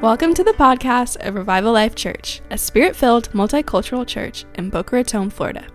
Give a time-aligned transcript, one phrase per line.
[0.00, 4.96] Welcome to the podcast of Revival Life Church, a spirit filled multicultural church in Boca
[4.96, 5.66] Raton, Florida.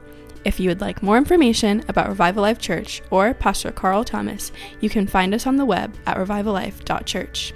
[0.44, 4.52] If you would like more information about Revival Life Church or Pastor Carl Thomas,
[4.82, 7.54] you can find us on the web at revivallife.church.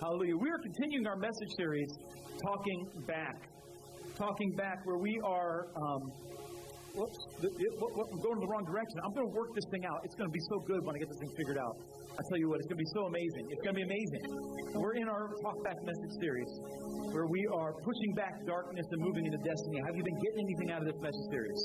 [0.00, 0.36] Hallelujah.
[0.36, 1.96] We are continuing our message series,
[2.44, 3.36] Talking Back.
[4.16, 5.68] Talking Back, where we are.
[5.76, 6.10] Um,
[6.92, 9.00] the, it, what, what, I'm going in the wrong direction.
[9.00, 10.04] I'm going to work this thing out.
[10.04, 11.74] It's going to be so good when I get this thing figured out.
[12.12, 13.48] I tell you what, it's going to be so amazing.
[13.48, 14.22] It's going to be amazing.
[14.76, 16.50] We're in our Talk Back message series,
[17.08, 19.80] where we are pushing back darkness and moving into destiny.
[19.88, 21.56] Have you been getting anything out of this message series?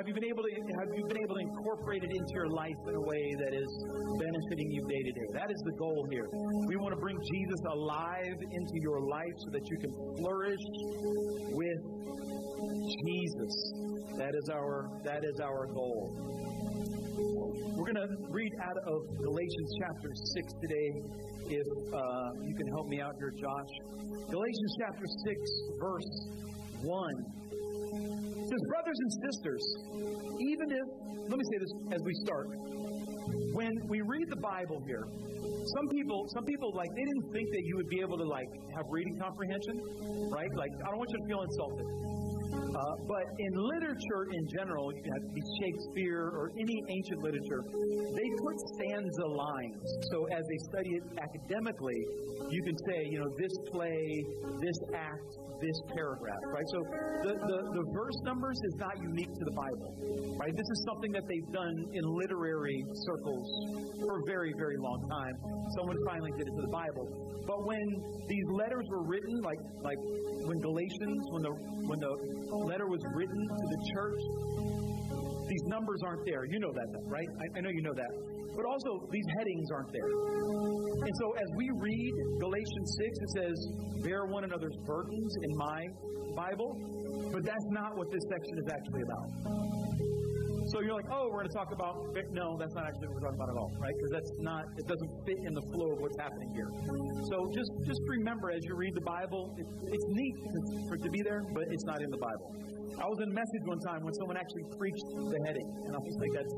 [0.00, 2.80] Have you been able to have you been able to incorporate it into your life
[2.88, 3.70] in a way that is
[4.16, 5.26] benefiting you day to day?
[5.36, 6.24] That is the goal here.
[6.72, 10.64] We want to bring Jesus alive into your life so that you can flourish
[11.52, 11.80] with
[13.06, 13.54] Jesus.
[14.16, 16.56] That is our that is our goal.
[17.76, 20.88] We're going to read out of Galatians chapter 6 today.
[21.48, 22.00] If uh,
[22.44, 23.72] you can help me out here, Josh.
[24.28, 25.40] Galatians chapter 6,
[25.80, 26.12] verse
[26.82, 27.46] 1.
[28.36, 29.64] It says, Brothers and sisters,
[30.40, 30.86] even if,
[31.28, 32.48] let me say this as we start.
[33.56, 35.04] When we read the Bible here,
[35.40, 38.48] some people, some people like they didn't think that you would be able to like
[38.76, 40.52] have reading comprehension, right?
[40.56, 41.86] Like I don't want you to feel insulted.
[42.56, 45.22] Uh, but in literature in general, you have
[45.60, 47.62] Shakespeare or any ancient literature,
[48.14, 49.84] they put stanza lines.
[50.12, 52.00] So as they study it academically,
[52.50, 54.00] you can say, you know, this play,
[54.60, 56.68] this act, this paragraph, right?
[56.68, 56.78] So
[57.24, 60.52] the, the, the verse numbers is not unique to the Bible, right?
[60.52, 63.48] This is something that they've done in literary circles
[64.04, 65.34] for a very, very long time.
[65.80, 67.26] Someone finally did it to the Bible.
[67.46, 67.86] But when
[68.28, 69.98] these letters were written, like like
[70.50, 71.54] when Galatians, when the
[71.86, 72.12] when the
[72.54, 74.20] letter was written to the church,
[75.48, 76.44] these numbers aren't there.
[76.46, 77.26] You know that, though, right?
[77.26, 78.12] I, I know you know that.
[78.54, 80.08] But also, these headings aren't there.
[80.08, 83.56] And so, as we read Galatians 6, it says,
[84.02, 85.86] Bear one another's burdens in my
[86.34, 86.72] Bible.
[87.32, 89.28] But that's not what this section is actually about.
[90.66, 91.94] So you're like, oh, we're going to talk about.
[92.34, 93.94] No, that's not actually what we're talking about at all, right?
[93.94, 94.66] Because that's not.
[94.74, 96.66] It doesn't fit in the flow of what's happening here.
[97.30, 100.34] So just just remember as you read the Bible, it, it's neat
[100.90, 102.50] for it to be there, but it's not in the Bible.
[102.98, 106.00] I was in a message one time when someone actually preached the heading, and I
[106.02, 106.56] was like, that's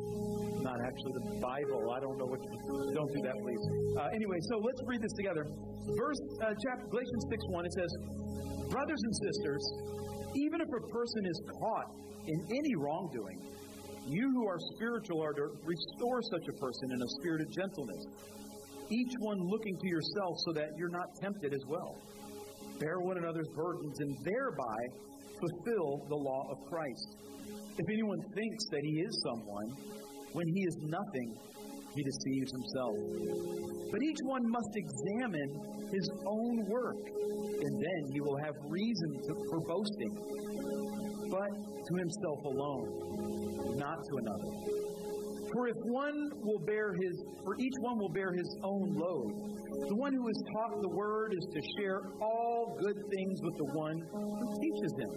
[0.65, 1.93] not actually the Bible.
[1.93, 2.41] I don't know what.
[2.41, 3.63] You, don't do that, please.
[3.93, 5.45] Uh, anyway, so let's read this together.
[6.01, 7.69] Verse uh, chapter Galatians six one.
[7.69, 7.91] It says,
[8.73, 9.63] brothers and sisters,
[10.33, 11.89] even if a person is caught
[12.25, 13.41] in any wrongdoing
[14.09, 18.05] you who are spiritual are to restore such a person in a spirit of gentleness,
[18.91, 21.97] each one looking to yourself so that you're not tempted as well.
[22.81, 24.79] Bear one another's burdens and thereby
[25.41, 27.17] fulfill the law of Christ.
[27.77, 29.69] If anyone thinks that he is someone,
[30.33, 31.29] when he is nothing,
[31.95, 32.97] he deceives himself.
[33.91, 35.51] But each one must examine
[35.93, 40.13] his own work, and then he will have reason to, for boasting,
[41.31, 44.51] but to himself alone not to another.
[45.53, 49.33] For if one will bear his, for each one will bear his own load.
[49.89, 53.65] The one who is taught the word is to share all good things with the
[53.73, 55.13] one who teaches him.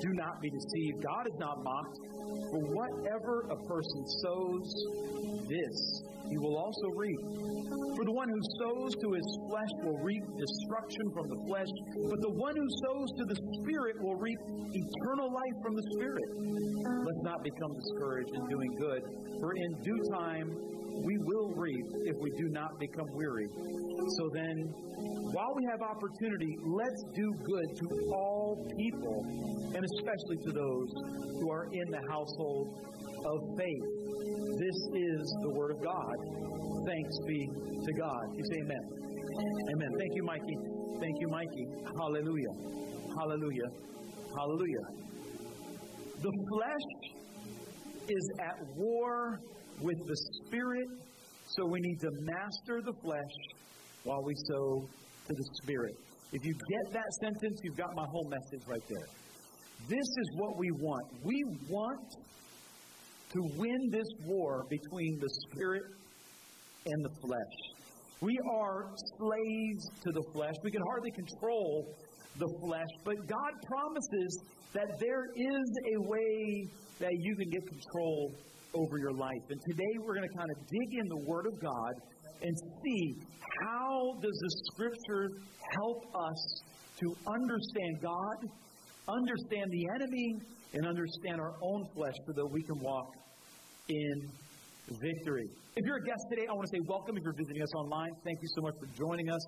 [0.00, 1.02] Do not be deceived.
[1.02, 1.98] God is not mocked.
[2.50, 4.68] For whatever a person sows,
[5.48, 7.20] this he will also reap.
[7.98, 11.70] For the one who sows to his flesh will reap destruction from the flesh,
[12.08, 14.38] but the one who sows to the Spirit will reap
[14.72, 16.28] eternal life from the Spirit.
[17.04, 19.02] Let's not become discouraged in doing good,
[19.42, 20.48] for in due time
[21.04, 23.46] we will reap if we do not become weary.
[24.18, 24.56] So then,
[25.32, 29.24] while we have opportunity, let's do good to all people,
[29.74, 30.88] and especially to those
[31.40, 32.66] who are in the household
[33.26, 33.86] of faith.
[34.58, 36.16] This is the Word of God.
[36.86, 37.48] Thanks be
[37.84, 38.24] to God.
[38.34, 38.84] You say amen.
[39.74, 39.90] Amen.
[39.98, 40.56] Thank you, Mikey.
[41.00, 41.66] Thank you, Mikey.
[41.96, 42.54] Hallelujah.
[43.18, 43.70] Hallelujah.
[44.36, 44.86] Hallelujah.
[46.22, 46.88] The flesh
[48.08, 49.40] is at war
[49.80, 50.88] with the spirit,
[51.48, 53.34] so we need to master the flesh
[54.04, 54.88] while we sow
[55.26, 55.94] to the spirit.
[56.32, 59.08] If you get that sentence, you've got my whole message right there.
[59.88, 61.06] This is what we want.
[61.24, 62.16] We want
[63.32, 65.82] to win this war between the spirit
[66.86, 67.56] and the flesh.
[68.20, 70.54] We are slaves to the flesh.
[70.62, 71.96] We can hardly control
[72.38, 74.42] the flesh, but God promises
[74.72, 76.68] that there is a way
[76.98, 78.34] that you can get control
[78.74, 79.44] over your life.
[79.48, 81.92] And today we're going to kind of dig in the Word of God
[82.42, 82.54] and
[82.84, 83.14] see
[83.64, 85.30] how does the Scripture
[85.80, 86.62] help us
[87.00, 88.38] to understand God,
[89.08, 90.34] understand the enemy
[90.74, 93.19] and understand our own flesh so that we can walk
[93.90, 94.30] in
[95.02, 95.48] victory.
[95.76, 97.16] If you're a guest today, I want to say welcome.
[97.16, 99.42] If you're visiting us online, thank you so much for joining us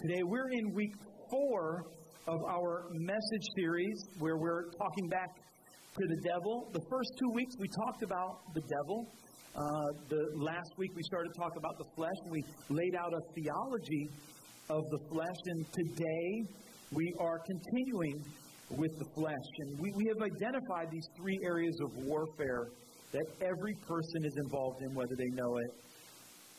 [0.00, 0.22] today.
[0.24, 0.92] We're in week
[1.30, 1.86] four
[2.26, 5.30] of our message series where we're talking back
[5.98, 6.68] to the devil.
[6.72, 9.06] The first two weeks we talked about the devil.
[9.54, 9.62] Uh,
[10.08, 13.20] the last week we started to talk about the flesh and we laid out a
[13.34, 14.08] theology
[14.68, 15.40] of the flesh.
[15.46, 16.42] And today
[16.92, 18.24] we are continuing
[18.70, 19.46] with the flesh.
[19.60, 22.66] And we, we have identified these three areas of warfare
[23.12, 25.70] that every person is involved in, whether they know it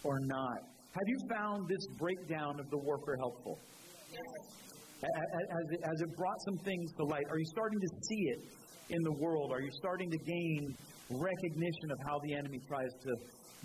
[0.03, 0.59] or not.
[0.91, 3.59] Have you found this breakdown of the warfare helpful?
[4.97, 7.25] Has it, has it brought some things to light?
[7.29, 8.39] Are you starting to see it
[8.89, 9.51] in the world?
[9.51, 10.75] Are you starting to gain
[11.11, 13.11] recognition of how the enemy tries to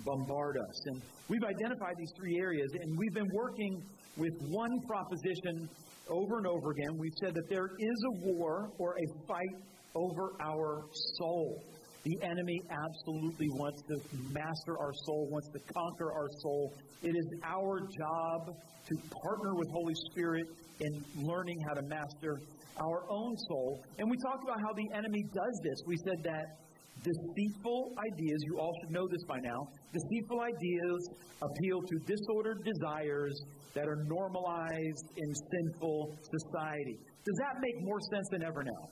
[0.05, 0.87] bombard us?
[0.87, 3.81] And we've identified these three areas, and we've been working
[4.17, 5.69] with one proposition
[6.11, 6.99] over and over again.
[6.99, 9.57] We've said that there is a war or a fight
[9.95, 10.85] over our
[11.19, 11.63] soul.
[12.05, 13.95] The enemy absolutely wants to
[14.33, 16.75] master our soul, wants to conquer our soul.
[17.03, 18.57] It is our job
[18.87, 20.47] to partner with Holy Spirit
[20.81, 22.41] in learning how to master
[22.81, 23.85] our own soul.
[23.99, 25.79] And we talked about how the enemy does this.
[25.87, 26.59] We said that
[27.05, 31.09] deceitful ideas, you all should know this by now, deceitful ideas
[31.41, 33.35] appeal to disordered desires
[33.75, 36.99] that are normalized in sinful society.
[37.25, 38.83] Does that make more sense than ever now?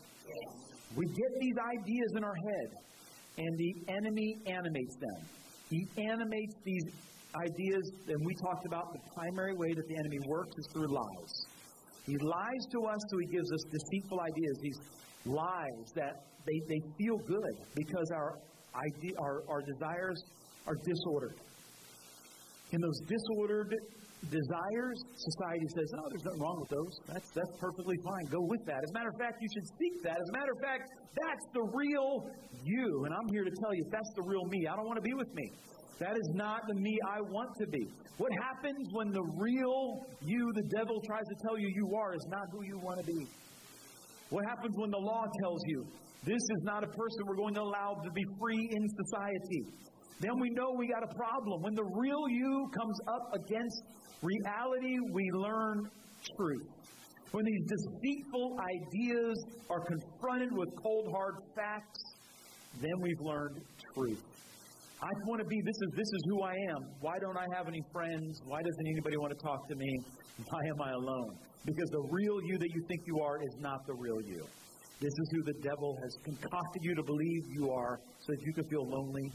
[0.97, 2.69] We get these ideas in our head,
[3.40, 5.19] and the enemy animates them.
[5.70, 6.84] He animates these
[7.34, 11.32] ideas, and we talked about the primary way that the enemy works is through lies.
[12.04, 14.81] He lies to us, so he gives us deceitful ideas, these
[15.25, 18.38] lies that they, they feel good because our,
[18.75, 20.22] idea, our, our desires
[20.66, 21.37] are disordered.
[22.72, 23.75] In those disordered
[24.28, 26.94] desires, society says, oh, there's nothing wrong with those.
[27.08, 28.25] That's, that's perfectly fine.
[28.28, 28.84] Go with that.
[28.84, 30.20] As a matter of fact, you should seek that.
[30.20, 30.84] As a matter of fact,
[31.17, 32.28] that's the real
[32.62, 33.05] you.
[33.08, 34.69] And I'm here to tell you, that's the real me.
[34.69, 35.49] I don't want to be with me.
[36.00, 37.84] That is not the me I want to be.
[38.17, 42.26] What happens when the real you, the devil tries to tell you you are, is
[42.28, 43.26] not who you want to be?
[44.31, 45.84] What happens when the law tells you
[46.25, 49.64] this is not a person we're going to allow to be free in society?
[50.20, 51.62] Then we know we got a problem.
[51.62, 53.82] When the real you comes up against
[54.22, 55.90] reality, we learn
[56.37, 56.69] truth.
[57.32, 59.37] When these deceitful ideas
[59.70, 62.02] are confronted with cold, hard facts,
[62.81, 63.62] then we've learned
[63.94, 64.22] truth.
[65.00, 66.81] I want to be, this is, this is who I am.
[67.00, 68.38] Why don't I have any friends?
[68.44, 69.90] Why doesn't anybody want to talk to me?
[70.44, 71.32] Why am I alone?
[71.64, 74.44] Because the real you that you think you are is not the real you.
[75.00, 78.52] This is who the devil has concocted you to believe you are so that you
[78.52, 79.32] can feel lonely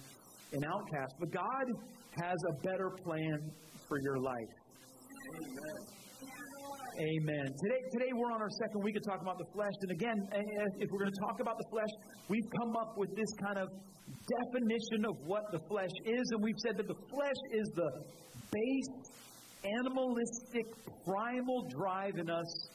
[0.53, 1.13] and outcast.
[1.19, 1.65] But God
[2.21, 3.39] has a better plan
[3.88, 4.53] for your life.
[6.95, 7.48] Amen.
[7.60, 9.74] Today, today we're on our second week of talking about the flesh.
[9.81, 11.89] And again, eh, eh, if we're going to talk about the flesh,
[12.30, 13.68] we've come up with this kind of
[14.07, 16.24] definition of what the flesh is.
[16.31, 17.89] And we've said that the flesh is the
[18.51, 18.89] base,
[19.81, 20.66] animalistic,
[21.06, 22.69] primal drive in us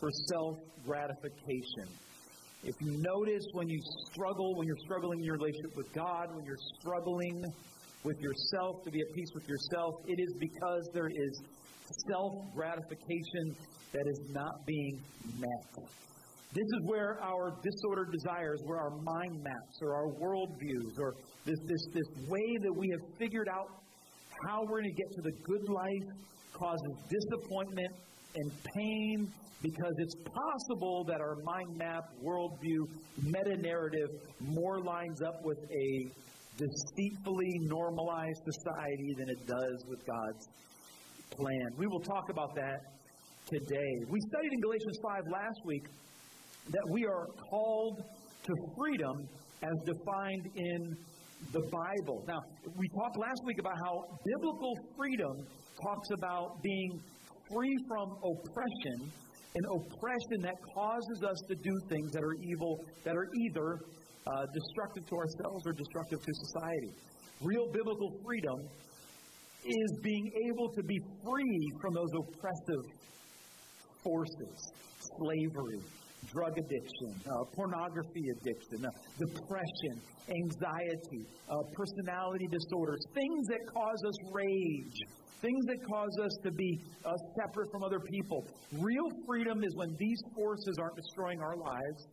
[0.00, 0.56] for self
[0.86, 1.92] gratification.
[2.64, 3.80] If you notice when you
[4.10, 7.44] struggle, when you're struggling in your relationship with God, when you're struggling
[8.04, 11.42] with yourself to be at peace with yourself, it is because there is
[12.08, 13.56] self gratification
[13.92, 15.00] that is not being
[15.38, 15.88] met.
[16.52, 21.14] This is where our disordered desires, where our mind maps or our worldviews, or
[21.44, 23.68] this, this, this way that we have figured out
[24.46, 26.08] how we're going to get to the good life
[26.52, 27.92] causes disappointment
[28.34, 29.30] and pain
[29.62, 32.86] because it's possible that our mind map, worldview,
[33.22, 34.08] meta narrative
[34.40, 36.06] more lines up with a
[36.56, 40.48] deceitfully normalized society than it does with God's
[41.38, 41.70] plan.
[41.76, 42.80] We will talk about that
[43.46, 43.92] today.
[44.10, 45.84] We studied in Galatians 5 last week
[46.70, 48.02] that we are called
[48.42, 49.28] to freedom
[49.62, 50.96] as defined in
[51.52, 52.24] the Bible.
[52.26, 52.40] Now,
[52.76, 55.46] we talked last week about how biblical freedom
[55.82, 57.00] talks about being
[57.54, 59.10] free from oppression,
[59.54, 63.78] an oppression that causes us to do things that are evil, that are either
[64.26, 66.92] uh, destructive to ourselves or destructive to society.
[67.40, 68.58] Real biblical freedom
[69.68, 72.84] is being able to be free from those oppressive
[74.02, 74.72] forces
[75.16, 75.80] slavery,
[76.32, 79.94] drug addiction, uh, pornography addiction, uh, depression,
[80.28, 84.98] anxiety, uh, personality disorders, things that cause us rage,
[85.40, 88.44] things that cause us to be uh, separate from other people.
[88.72, 92.08] Real freedom is when these forces aren't destroying our lives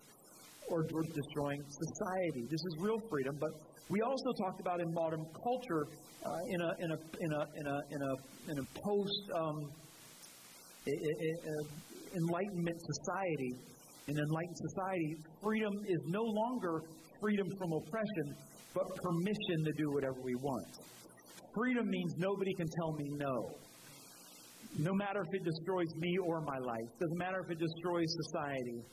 [0.70, 2.46] or destroying society.
[2.50, 3.50] This is real freedom, but
[3.90, 5.86] we also talked about in modern culture,
[6.26, 9.58] uh, in, a, in, a, in, a, in, a, in, a, in a post um,
[12.16, 13.52] enlightenment society,
[14.08, 16.82] In enlightened society, freedom is no longer
[17.20, 18.36] freedom from oppression,
[18.74, 20.68] but permission to do whatever we want.
[21.56, 23.50] Freedom means nobody can tell me no.
[24.78, 28.84] No matter if it destroys me or my life, doesn't matter if it destroys society.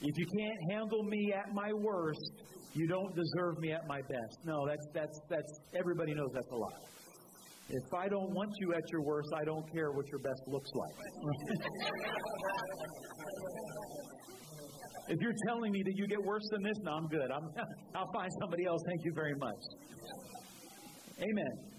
[0.00, 2.31] If you can't handle me at my worst,
[2.74, 4.38] you don't deserve me at my best.
[4.44, 6.92] No, that's that's that's everybody knows that's a lie.
[7.68, 10.70] If I don't want you at your worst, I don't care what your best looks
[10.74, 10.96] like.
[15.08, 17.30] if you're telling me that you get worse than this, no, I'm good.
[17.30, 17.48] I'm,
[17.94, 18.82] I'll find somebody else.
[18.86, 19.62] Thank you very much.
[21.18, 21.72] Amen.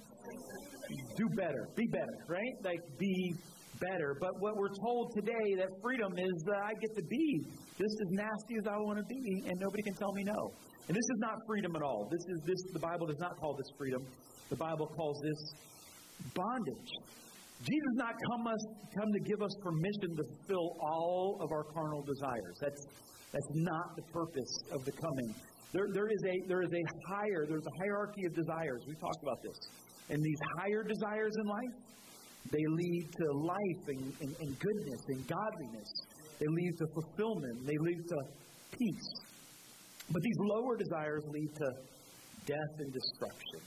[1.18, 1.68] Do better.
[1.76, 2.54] Be better, right?
[2.64, 3.34] Like, be
[3.80, 4.16] better.
[4.20, 7.42] But what we're told today that freedom is that I get to be
[7.78, 10.52] just as nasty as I want to be, and nobody can tell me no.
[10.88, 12.08] And this is not freedom at all.
[12.12, 12.60] This is this.
[12.74, 14.04] The Bible does not call this freedom.
[14.50, 15.42] The Bible calls this
[16.36, 16.92] bondage.
[17.64, 18.64] Jesus not come us
[19.00, 22.56] come to give us permission to fulfill all of our carnal desires.
[22.60, 22.82] That's
[23.32, 25.34] that's not the purpose of the coming.
[25.72, 28.84] There, there is a there is a higher there's a hierarchy of desires.
[28.88, 29.58] We talked about this.
[30.10, 31.76] And these higher desires in life,
[32.52, 35.90] they lead to life and, and, and goodness and godliness.
[36.40, 37.66] They lead to fulfillment.
[37.66, 38.18] They lead to
[38.72, 39.10] peace.
[40.12, 41.72] But these lower desires lead to
[42.46, 43.60] death and destruction.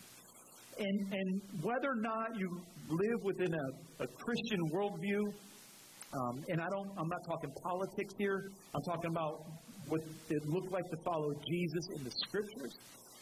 [0.79, 5.21] And, and whether or not you live within a, a Christian worldview,
[6.13, 8.51] um, and I don't, I'm not talking politics here.
[8.75, 9.45] I'm talking about
[9.89, 12.79] what it looked like to follow Jesus in the Scriptures.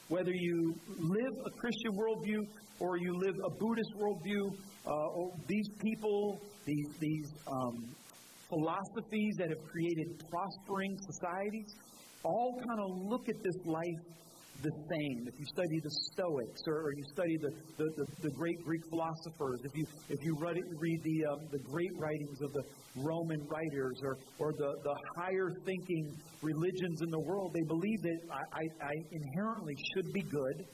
[0.09, 2.41] Whether you live a Christian worldview
[2.81, 4.51] or you live a Buddhist worldview,
[4.87, 7.95] uh, these people, these, these um,
[8.55, 11.75] philosophies that have created prospering societies,
[12.23, 14.03] all kind of look at this life
[14.63, 15.27] the same.
[15.27, 18.81] If you study the Stoics or, or you study the, the, the, the, great Greek
[18.89, 22.63] philosophers, if you, if you read, read the, um, the great writings of the
[22.97, 28.19] Roman writers or, or the, the higher thinking religions in the world, they believe that
[28.31, 30.65] I, I, I inherently should be good.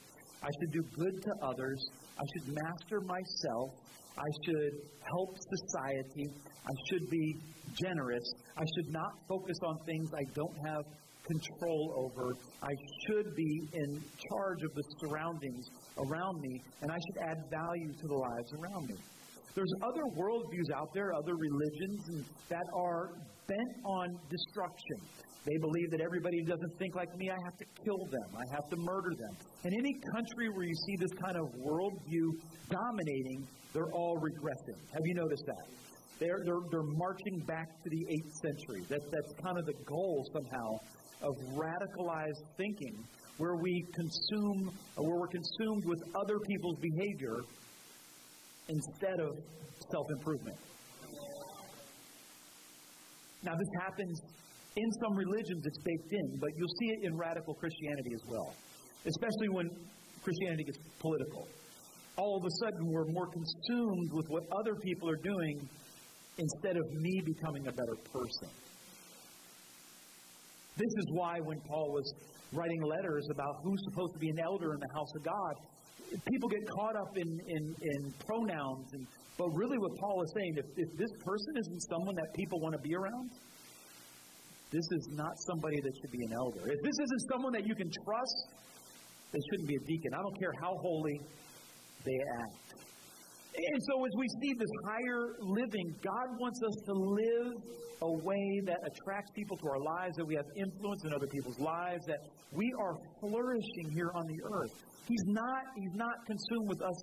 [0.43, 1.79] I should do good to others.
[2.19, 3.71] I should master myself.
[4.19, 6.27] I should help society.
[6.67, 7.37] I should be
[7.75, 8.25] generous.
[8.57, 10.85] I should not focus on things I don't have
[11.27, 12.33] control over.
[12.63, 12.73] I
[13.07, 15.67] should be in charge of the surroundings
[15.99, 18.97] around me, and I should add value to the lives around me.
[19.55, 23.11] There's other worldviews out there, other religions that are
[23.49, 24.99] bent on destruction.
[25.45, 28.45] They believe that everybody who doesn't think like me, I have to kill them, I
[28.55, 29.35] have to murder them.
[29.65, 32.27] In any country where you see this kind of worldview
[32.71, 34.79] dominating, they're all regressing.
[34.93, 35.67] Have you noticed that?
[36.21, 38.85] They're, they're, they're marching back to the 8th century.
[38.91, 40.79] That, that's kind of the goal somehow
[41.23, 43.05] of radicalized thinking
[43.39, 47.41] where we consume, where we're consumed with other people's behavior
[48.71, 49.37] instead of
[49.91, 50.57] self improvement.
[53.43, 54.21] Now, this happens
[54.77, 58.55] in some religions, it's baked in, but you'll see it in radical Christianity as well,
[59.05, 59.69] especially when
[60.23, 61.49] Christianity gets political.
[62.17, 65.69] All of a sudden, we're more consumed with what other people are doing
[66.39, 68.49] instead of me becoming a better person.
[70.77, 72.15] This is why when Paul was
[72.53, 75.55] writing letters about who's supposed to be an elder in the house of God,
[76.29, 78.87] people get caught up in, in, in pronouns.
[78.93, 79.07] And,
[79.39, 82.75] but really, what Paul is saying, if, if this person isn't someone that people want
[82.75, 83.31] to be around,
[84.71, 86.61] this is not somebody that should be an elder.
[86.71, 88.39] If this isn't someone that you can trust,
[89.33, 90.15] they shouldn't be a deacon.
[90.15, 91.21] I don't care how holy
[92.05, 92.90] they act.
[93.57, 97.53] And so, as we see this higher living, God wants us to live
[98.03, 101.59] a way that attracts people to our lives, that we have influence in other people's
[101.59, 102.21] lives, that
[102.53, 104.73] we are flourishing here on the earth.
[105.07, 106.97] He's not, he's not consumed with us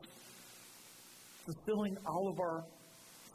[1.45, 2.63] fulfilling all of our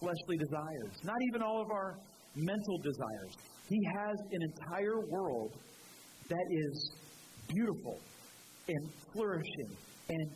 [0.01, 1.99] fleshly desires, not even all of our
[2.35, 3.33] mental desires.
[3.69, 5.53] He has an entire world
[6.29, 6.91] that is
[7.49, 7.99] beautiful
[8.69, 9.77] and flourishing
[10.09, 10.31] and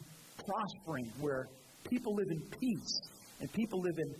[0.46, 1.48] prospering where
[1.90, 3.00] people live in peace
[3.40, 4.14] and people live in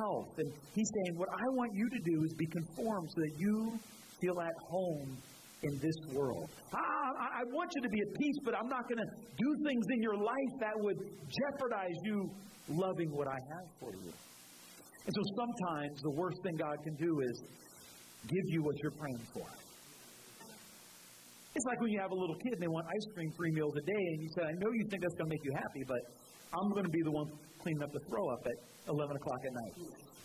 [0.00, 0.34] health.
[0.38, 3.78] And he's saying, What I want you to do is be conformed so that you
[4.20, 5.16] feel at home
[5.62, 6.48] in this world.
[6.72, 9.84] I, I want you to be at peace, but I'm not going to do things
[9.92, 12.30] in your life that would jeopardize you
[12.68, 14.12] loving what I have for you.
[15.06, 17.42] And so sometimes the worst thing God can do is
[18.28, 19.46] give you what you're praying for.
[21.54, 23.74] It's like when you have a little kid and they want ice cream three meals
[23.74, 25.82] a day, and you say, I know you think that's going to make you happy,
[25.88, 26.00] but
[26.52, 27.26] I'm going to be the one
[27.62, 28.56] cleaning up the throw up at
[28.88, 29.74] 11 o'clock at night.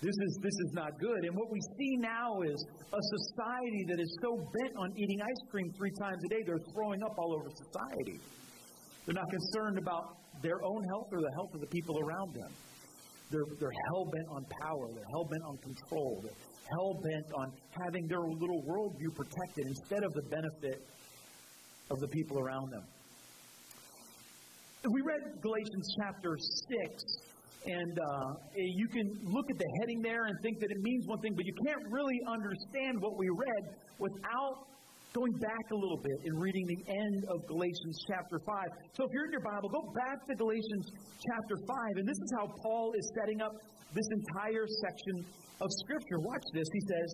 [0.02, 1.22] This is, this is not good.
[1.24, 2.60] And what we see now is
[2.94, 6.66] a society that is so bent on eating ice cream three times a day, they're
[6.74, 8.20] throwing up all over society.
[9.06, 12.52] They're not concerned about their own health or the health of the people around them.
[13.32, 16.40] they're, they're hell bent on power, they're hell bent on control, they're
[16.74, 17.48] hell bent on
[17.86, 20.82] having their little worldview protected instead of the benefit
[21.92, 22.84] of the people around them.
[24.86, 27.04] We read Galatians chapter 6,
[27.66, 31.20] and uh, you can look at the heading there and think that it means one
[31.22, 33.64] thing, but you can't really understand what we read
[33.98, 34.70] without
[35.14, 38.46] going back a little bit and reading the end of Galatians chapter 5.
[38.94, 40.86] So if you're in your Bible, go back to Galatians
[41.18, 43.54] chapter 5, and this is how Paul is setting up
[43.90, 45.26] this entire section
[45.62, 46.20] of Scripture.
[46.22, 46.68] Watch this.
[46.70, 47.10] He says,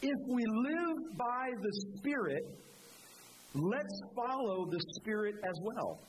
[0.00, 2.44] If we live by the Spirit,
[3.52, 6.00] let's follow the Spirit as well.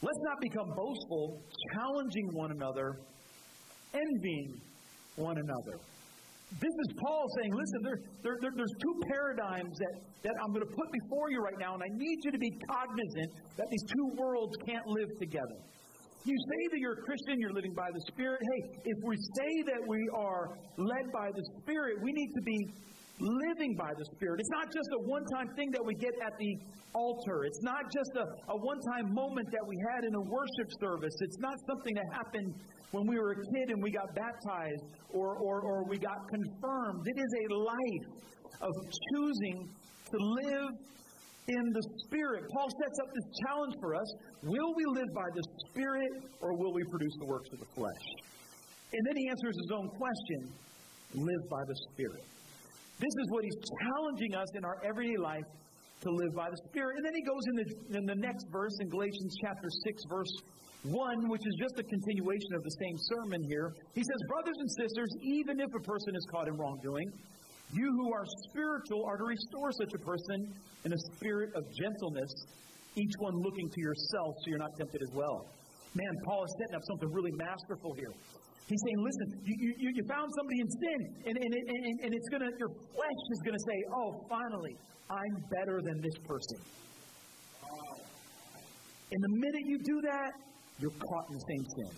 [0.00, 1.42] Let's not become boastful,
[1.74, 3.00] challenging one another,
[3.94, 4.60] envying
[5.16, 5.82] one another.
[6.54, 10.64] This is Paul saying, listen, there, there, there, there's two paradigms that, that I'm going
[10.64, 13.84] to put before you right now, and I need you to be cognizant that these
[13.84, 15.58] two worlds can't live together.
[16.24, 18.40] You say that you're a Christian, you're living by the Spirit.
[18.40, 22.58] Hey, if we say that we are led by the Spirit, we need to be
[23.20, 24.40] living by the Spirit.
[24.40, 26.52] It's not just a one time thing that we get at the
[26.94, 30.68] altar, it's not just a, a one time moment that we had in a worship
[30.80, 31.14] service.
[31.20, 32.54] It's not something that happened
[32.92, 37.02] when we were a kid and we got baptized or, or, or we got confirmed.
[37.04, 38.06] It is a life
[38.62, 38.72] of
[39.12, 39.68] choosing
[40.10, 40.70] to live
[41.48, 42.44] in the Spirit.
[42.52, 44.08] Paul sets up this challenge for us
[44.42, 48.06] Will we live by the Spirit or will we produce the works of the flesh?
[48.92, 50.52] And then he answers his own question
[51.14, 52.24] live by the Spirit.
[52.98, 55.46] This is what he's challenging us in our everyday life
[56.02, 56.98] to live by the Spirit.
[56.98, 57.66] And then he goes in the,
[57.98, 60.34] in the next verse, in Galatians chapter 6, verse
[60.82, 63.70] 1, which is just a continuation of the same sermon here.
[63.94, 67.06] He says, Brothers and sisters, even if a person is caught in wrongdoing,
[67.72, 72.32] you who are spiritual are to restore such a person in a spirit of gentleness,
[72.96, 75.46] each one looking to yourself so you're not tempted as well.
[75.94, 78.12] Man, Paul is setting up something really masterful here.
[78.68, 82.28] He's saying, listen, you, you, you found somebody in sin, and, and, and, and it's
[82.28, 84.76] gonna, your flesh is going to say, oh, finally,
[85.08, 86.58] I'm better than this person.
[89.10, 90.32] And the minute you do that,
[90.78, 91.92] you're caught in the same sin.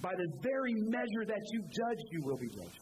[0.00, 2.78] By the very measure that you judge, you will be judged.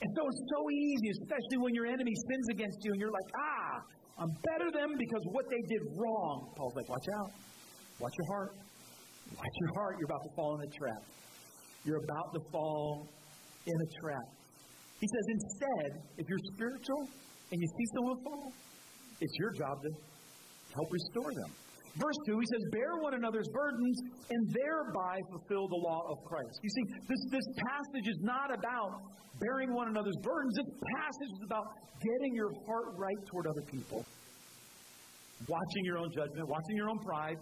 [0.00, 3.30] And so it's so easy, especially when your enemy sins against you and you're like,
[3.36, 3.80] ah,
[4.18, 6.52] I'm better than them because what they did wrong.
[6.56, 7.30] Paul's like, watch out.
[8.04, 8.52] Watch your heart.
[9.32, 9.96] Watch your heart.
[9.96, 11.02] You're about to fall in a trap.
[11.88, 13.08] You're about to fall
[13.64, 14.28] in a trap.
[15.00, 15.88] He says, instead,
[16.20, 17.08] if you're spiritual
[17.48, 18.52] and you see someone fall,
[19.24, 19.88] it's your job to
[20.76, 21.50] help restore them.
[21.96, 23.96] Verse 2, he says, Bear one another's burdens
[24.28, 26.60] and thereby fulfill the law of Christ.
[26.60, 29.00] You see, this, this passage is not about
[29.40, 30.52] bearing one another's burdens.
[30.60, 31.64] This passage is about
[32.04, 34.04] getting your heart right toward other people.
[35.48, 37.38] Watching your own judgment, watching your own pride,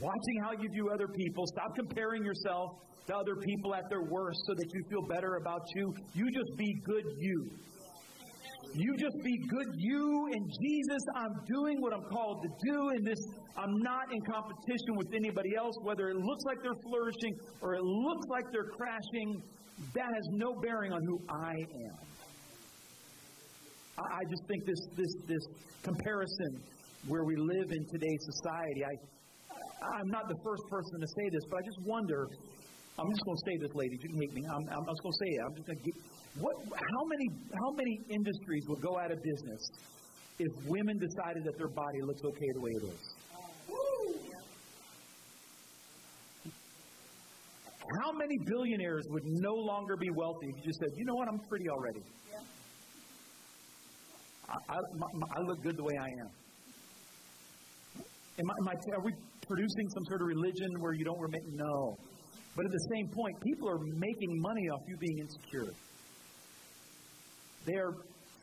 [0.00, 1.44] watching how you view other people.
[1.46, 2.70] Stop comparing yourself
[3.06, 5.94] to other people at their worst so that you feel better about you.
[6.14, 7.50] You just be good you.
[8.74, 11.02] You just be good you and Jesus.
[11.14, 13.18] I'm doing what I'm called to do in this.
[13.56, 17.82] I'm not in competition with anybody else, whether it looks like they're flourishing or it
[17.82, 19.42] looks like they're crashing.
[19.94, 21.96] That has no bearing on who I am.
[23.98, 25.44] I, I just think this, this, this
[25.82, 26.60] comparison
[27.08, 28.92] where we live in today's society, I,
[29.82, 32.26] I'm not the first person to say this, but I just wonder.
[32.98, 33.98] I'm just going to say this, ladies.
[34.02, 34.42] You can hate me.
[34.48, 35.40] I'm, I'm just going to say it.
[35.44, 35.96] I'm just going to get.
[36.40, 39.62] what, how, many, how many industries would go out of business
[40.38, 43.16] if women decided that their body looks okay the way it is?
[48.02, 51.28] How many billionaires would no longer be wealthy if you just said, you know what,
[51.28, 52.02] I'm pretty already?
[54.48, 56.30] I, I, my, I look good the way I am.
[58.38, 59.12] Am I, am I, are we
[59.46, 61.42] producing some sort of religion where you don't remit?
[61.52, 61.96] No.
[62.56, 65.72] But at the same point, people are making money off you being insecure.
[67.66, 67.92] They are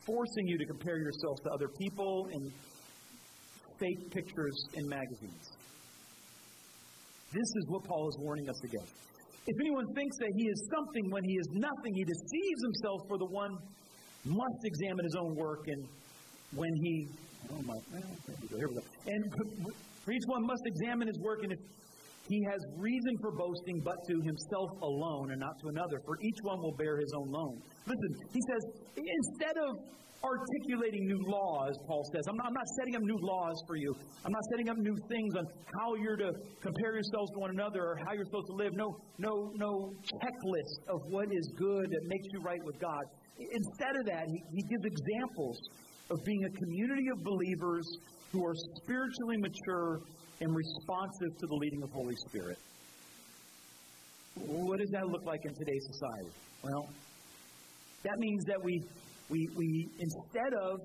[0.06, 2.52] forcing you to compare yourself to other people and
[3.80, 5.50] fake pictures in magazines.
[7.32, 8.92] This is what Paul is warning us against.
[9.46, 13.18] If anyone thinks that he is something when he is nothing, he deceives himself, for
[13.18, 13.50] the one
[14.24, 15.84] must examine his own work, and
[16.54, 17.08] when he,
[17.52, 17.74] oh my,
[18.56, 18.80] here we go.
[19.06, 19.24] And
[20.04, 21.58] for each one must examine his work, and if
[22.28, 26.40] he has reason for boasting, but to himself alone and not to another, for each
[26.42, 27.60] one will bear his own load.
[27.86, 28.62] Listen, he says,
[28.96, 29.76] instead of
[30.24, 33.94] articulating new laws, Paul says, I'm not, I'm not setting up new laws for you.
[34.24, 35.44] I'm not setting up new things on
[35.78, 38.72] how you're to compare yourselves to one another or how you're supposed to live.
[38.72, 43.04] No, no, no checklist of what is good that makes you right with God.
[43.36, 45.60] Instead of that, he, he gives examples
[46.10, 47.84] of being a community of believers
[48.32, 50.00] who are spiritually mature
[50.40, 52.58] and responsive to the leading of Holy Spirit.
[54.34, 56.30] What does that look like in today's society?
[56.62, 56.88] Well,
[58.02, 58.82] that means that we,
[59.30, 60.80] we, we instead of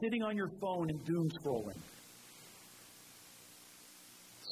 [0.00, 1.78] sitting on your phone and doom scrolling,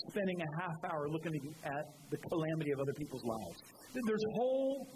[0.09, 3.63] spending a half hour looking at the calamity of other people's lives.
[4.07, 4.89] There's whole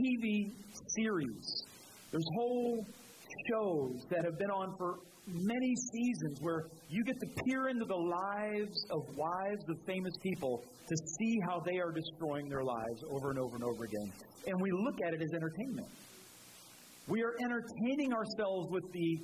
[0.00, 0.52] TV
[0.94, 1.64] series,
[2.10, 2.84] there's whole
[3.48, 7.94] shows that have been on for many seasons where you get to peer into the
[7.94, 13.30] lives of wives of famous people to see how they are destroying their lives over
[13.30, 14.12] and over and over again.
[14.46, 15.88] And we look at it as entertainment.
[17.06, 19.18] We are entertaining ourselves with the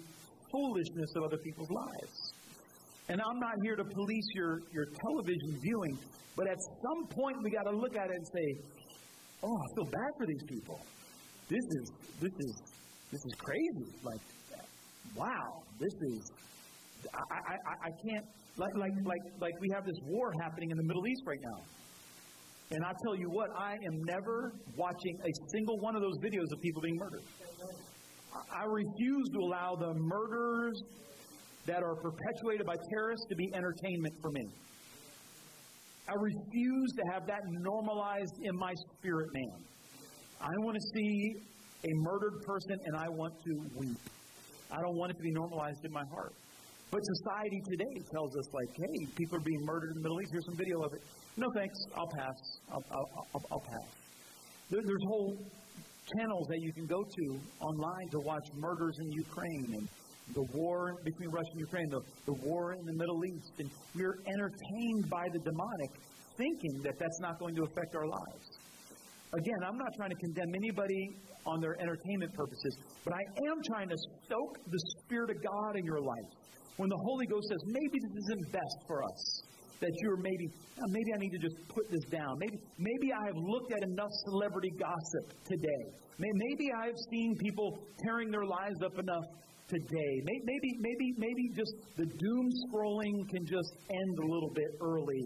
[0.53, 2.33] foolishness of other people's lives.
[3.09, 5.99] And I'm not here to police your, your television viewing,
[6.37, 8.47] but at some point we got to look at it and say,
[9.43, 10.81] "Oh, I feel bad for these people.
[11.49, 12.63] This is this is
[13.11, 13.93] this is crazy.
[14.03, 14.21] Like,
[15.17, 16.31] wow, this is
[17.15, 18.25] I, I, I can't
[18.57, 21.63] like like like like we have this war happening in the Middle East right now.
[22.71, 26.53] And I tell you what, I am never watching a single one of those videos
[26.53, 27.23] of people being murdered.
[28.53, 30.83] I refuse to allow the murders
[31.65, 34.45] that are perpetuated by terrorists to be entertainment for me.
[36.09, 39.65] I refuse to have that normalized in my spirit man.
[40.41, 41.35] I want to see
[41.85, 43.99] a murdered person and I want to weep.
[44.71, 46.35] I don't want it to be normalized in my heart.
[46.91, 50.31] But society today tells us, like, hey, people are being murdered in the Middle East.
[50.33, 51.03] Here's some video of it.
[51.37, 51.79] No thanks.
[51.95, 52.37] I'll pass.
[52.73, 53.89] I'll, I'll, I'll, I'll pass.
[54.71, 55.37] There, there's whole
[56.17, 59.89] channels that you can go to online to watch murders in Ukraine and
[60.35, 63.53] the war between Russia and Ukraine, the, the war in the Middle East.
[63.59, 65.91] And we're entertained by the demonic,
[66.37, 68.58] thinking that that's not going to affect our lives.
[69.35, 73.89] Again, I'm not trying to condemn anybody on their entertainment purposes, but I am trying
[73.89, 76.31] to stoke the Spirit of God in your life.
[76.77, 79.43] When the Holy Ghost says, maybe this isn't best for us,
[79.81, 80.47] that you're maybe,
[80.79, 82.39] uh, maybe I need to just put this down.
[82.39, 85.83] Maybe, maybe I have looked at enough celebrity gossip today.
[86.19, 89.25] Maybe I have seen people tearing their lives up enough
[89.69, 90.13] today.
[90.25, 95.23] Maybe, maybe, maybe just the doom scrolling can just end a little bit early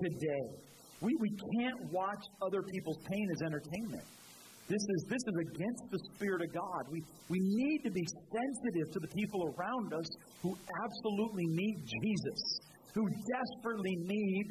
[0.00, 0.65] today.
[1.00, 4.04] We, we can't watch other people's pain as entertainment.
[4.68, 6.82] This is, this is against the Spirit of God.
[6.90, 10.08] We, we need to be sensitive to the people around us
[10.42, 12.40] who absolutely need Jesus,
[12.94, 14.46] who desperately need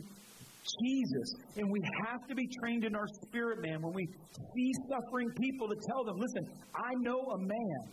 [0.82, 1.28] Jesus.
[1.58, 5.68] And we have to be trained in our spirit, man, when we see suffering people
[5.68, 7.84] to tell them, listen, I know a man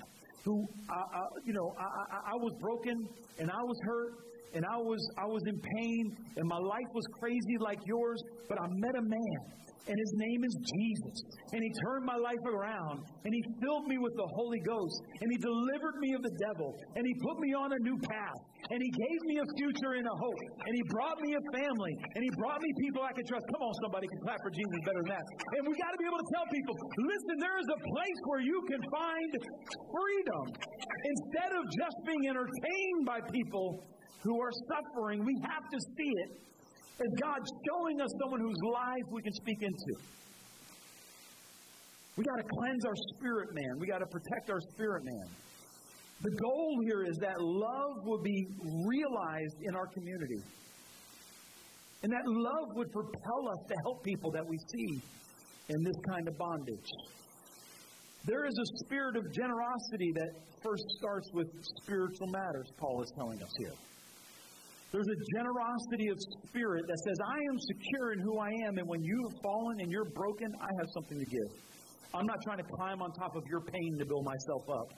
[0.44, 4.12] who, uh, uh, you know, I, I, I was broken and I was hurt
[4.54, 8.60] and I was, I was in pain and my life was crazy like yours, but
[8.60, 11.16] I met a man and his name is Jesus.
[11.52, 15.26] And he turned my life around, and he filled me with the Holy Ghost, and
[15.26, 18.78] he delivered me of the devil, and he put me on a new path, and
[18.78, 22.20] he gave me a future and a hope, and he brought me a family, and
[22.22, 23.42] he brought me people I could trust.
[23.50, 25.26] Come on, somebody can clap for Jesus better than that.
[25.58, 28.42] And we got to be able to tell people, listen, there is a place where
[28.42, 29.30] you can find
[29.90, 30.44] freedom.
[31.02, 33.82] Instead of just being entertained by people
[34.22, 36.30] who are suffering, we have to see it
[37.00, 39.94] as God showing us someone whose life we can speak into.
[42.16, 43.78] We got to cleanse our spirit man.
[43.78, 45.28] We got to protect our spirit man.
[46.20, 48.46] The goal here is that love will be
[48.86, 50.42] realized in our community.
[52.02, 55.02] And that love would propel us to help people that we see
[55.68, 56.90] in this kind of bondage.
[58.24, 60.30] There is a spirit of generosity that
[60.62, 61.48] first starts with
[61.82, 63.74] spiritual matters, Paul is telling us here.
[64.92, 68.86] There's a generosity of spirit that says, I am secure in who I am, and
[68.86, 71.48] when you have fallen and you're broken, I have something to give.
[72.12, 74.88] I'm not trying to climb on top of your pain to build myself up.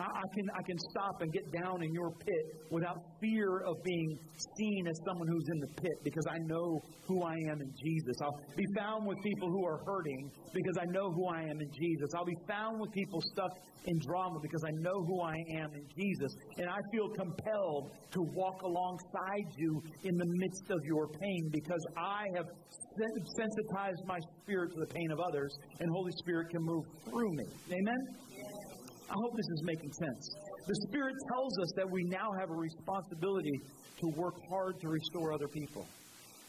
[0.00, 3.76] I, I, can, I can stop and get down in your pit without fear of
[3.84, 4.18] being
[4.56, 8.16] seen as someone who's in the pit because I know who I am in Jesus.
[8.22, 11.70] I'll be found with people who are hurting because I know who I am in
[11.78, 12.08] Jesus.
[12.16, 13.52] I'll be found with people stuck
[13.86, 16.32] in drama because I know who I am in Jesus.
[16.58, 21.84] And I feel compelled to walk alongside you in the midst of your pain because
[21.96, 22.46] I have
[23.36, 27.44] sensitized my spirit to the pain of others, and Holy Spirit can move through me.
[27.72, 28.29] Amen?
[29.10, 30.30] I hope this is making sense.
[30.66, 33.58] The Spirit tells us that we now have a responsibility
[33.98, 35.84] to work hard to restore other people.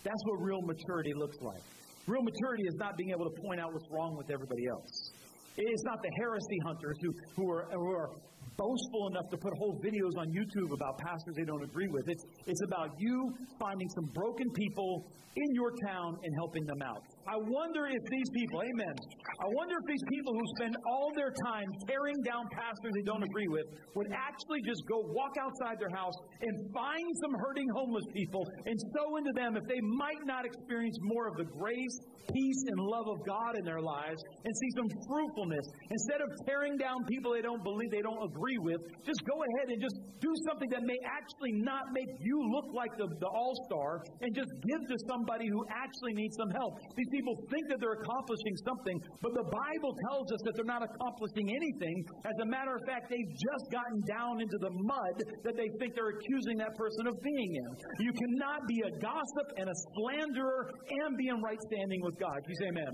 [0.04, 1.62] That's what real maturity looks like.
[2.06, 5.12] Real maturity is not being able to point out what's wrong with everybody else.
[5.58, 8.10] It's not the heresy hunters who, who, are, who are
[8.58, 12.08] boastful enough to put whole videos on YouTube about pastors they don't agree with.
[12.08, 17.02] It's, it's about you finding some broken people in your town and helping them out.
[17.28, 18.96] I wonder if these people, amen,
[19.42, 23.22] I wonder if these people who spend all their time tearing down pastors they don't
[23.22, 28.06] agree with would actually just go walk outside their house and find some hurting homeless
[28.14, 31.96] people and sow into them if they might not experience more of the grace,
[32.34, 35.66] peace, and love of God in their lives and see some fruitfulness.
[35.94, 39.70] Instead of tearing down people they don't believe, they don't agree with, just go ahead
[39.70, 43.54] and just do something that may actually not make you look like the, the all
[43.70, 46.74] star and just give to somebody who actually needs some help.
[46.98, 50.82] These people think that they're accomplishing something, but the Bible tells us that they're not
[50.82, 51.96] accomplishing anything.
[52.26, 55.94] As a matter of fact, they've just gotten down into the mud that they think
[55.94, 57.70] they're accusing that person of being in.
[58.00, 60.72] You cannot be a gossip and a slanderer
[61.06, 62.40] and be in right standing with God.
[62.48, 62.94] You say amen?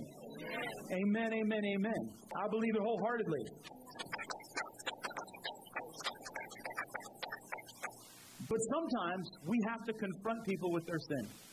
[0.92, 2.02] Amen, amen, amen.
[2.36, 3.44] I believe it wholeheartedly.
[8.50, 11.47] But sometimes we have to confront people with their sin.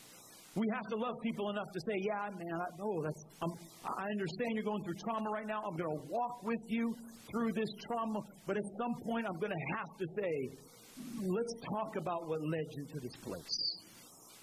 [0.56, 3.22] We have to love people enough to say, "Yeah, man, I know that's.
[3.42, 3.50] I'm,
[3.82, 5.60] I understand you're going through trauma right now.
[5.66, 6.94] I'm going to walk with you
[7.30, 10.34] through this trauma, but at some point, I'm going to have to say,
[11.26, 13.56] let's talk about what led you to this place.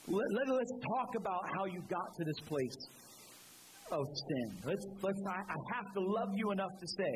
[0.07, 2.77] Let, let, let's talk about how you got to this place
[3.91, 4.47] of sin.
[4.65, 5.21] Let's, let's.
[5.27, 7.13] I, I have to love you enough to say,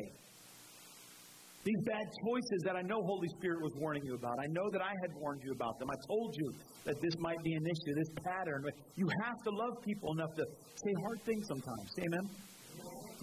[1.66, 4.38] these bad choices that I know Holy Spirit was warning you about.
[4.38, 5.90] I know that I had warned you about them.
[5.90, 6.46] I told you
[6.86, 8.62] that this might be an issue, this pattern.
[8.94, 11.90] You have to love people enough to say hard things sometimes.
[12.06, 12.24] Amen?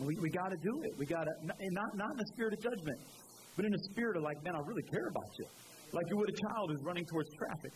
[0.04, 0.92] We, we got to do it.
[1.00, 3.00] We got to, not, not in the spirit of judgment,
[3.56, 5.48] but in the spirit of like, man, I really care about you.
[5.96, 7.72] Like you would a child who's running towards traffic.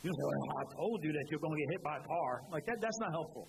[0.00, 2.32] You know, I told you that you're going to get hit by a car.
[2.48, 3.44] Like that, that's not helpful.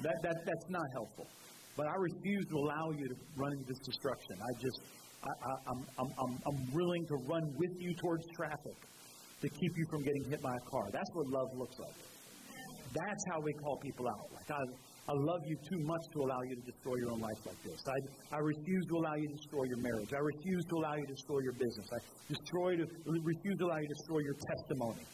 [0.00, 1.28] That, that, that's not helpful.
[1.76, 4.36] But I refuse to allow you to run into this destruction.
[4.40, 4.80] I just,
[5.22, 5.28] I,
[5.70, 8.76] I'm, I'm, I'm, I'm willing to run with you towards traffic
[9.42, 10.88] to keep you from getting hit by a car.
[10.90, 11.94] That's what love looks like.
[12.94, 14.24] That's how we call people out.
[14.32, 14.62] Like, I,
[15.08, 17.78] I love you too much to allow you to destroy your own life like this.
[17.86, 20.10] I, I refuse to allow you to destroy your marriage.
[20.14, 21.86] I refuse to allow you to destroy your business.
[21.92, 21.98] I
[22.32, 22.84] destroy to,
[23.22, 25.04] refuse to allow you to destroy your testimony.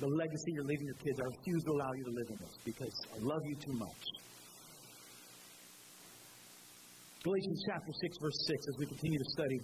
[0.00, 2.56] The legacy you're leaving your kids, I refuse to allow you to live in this
[2.64, 4.02] because I love you too much.
[7.22, 9.58] Galatians chapter 6, verse 6, as we continue to study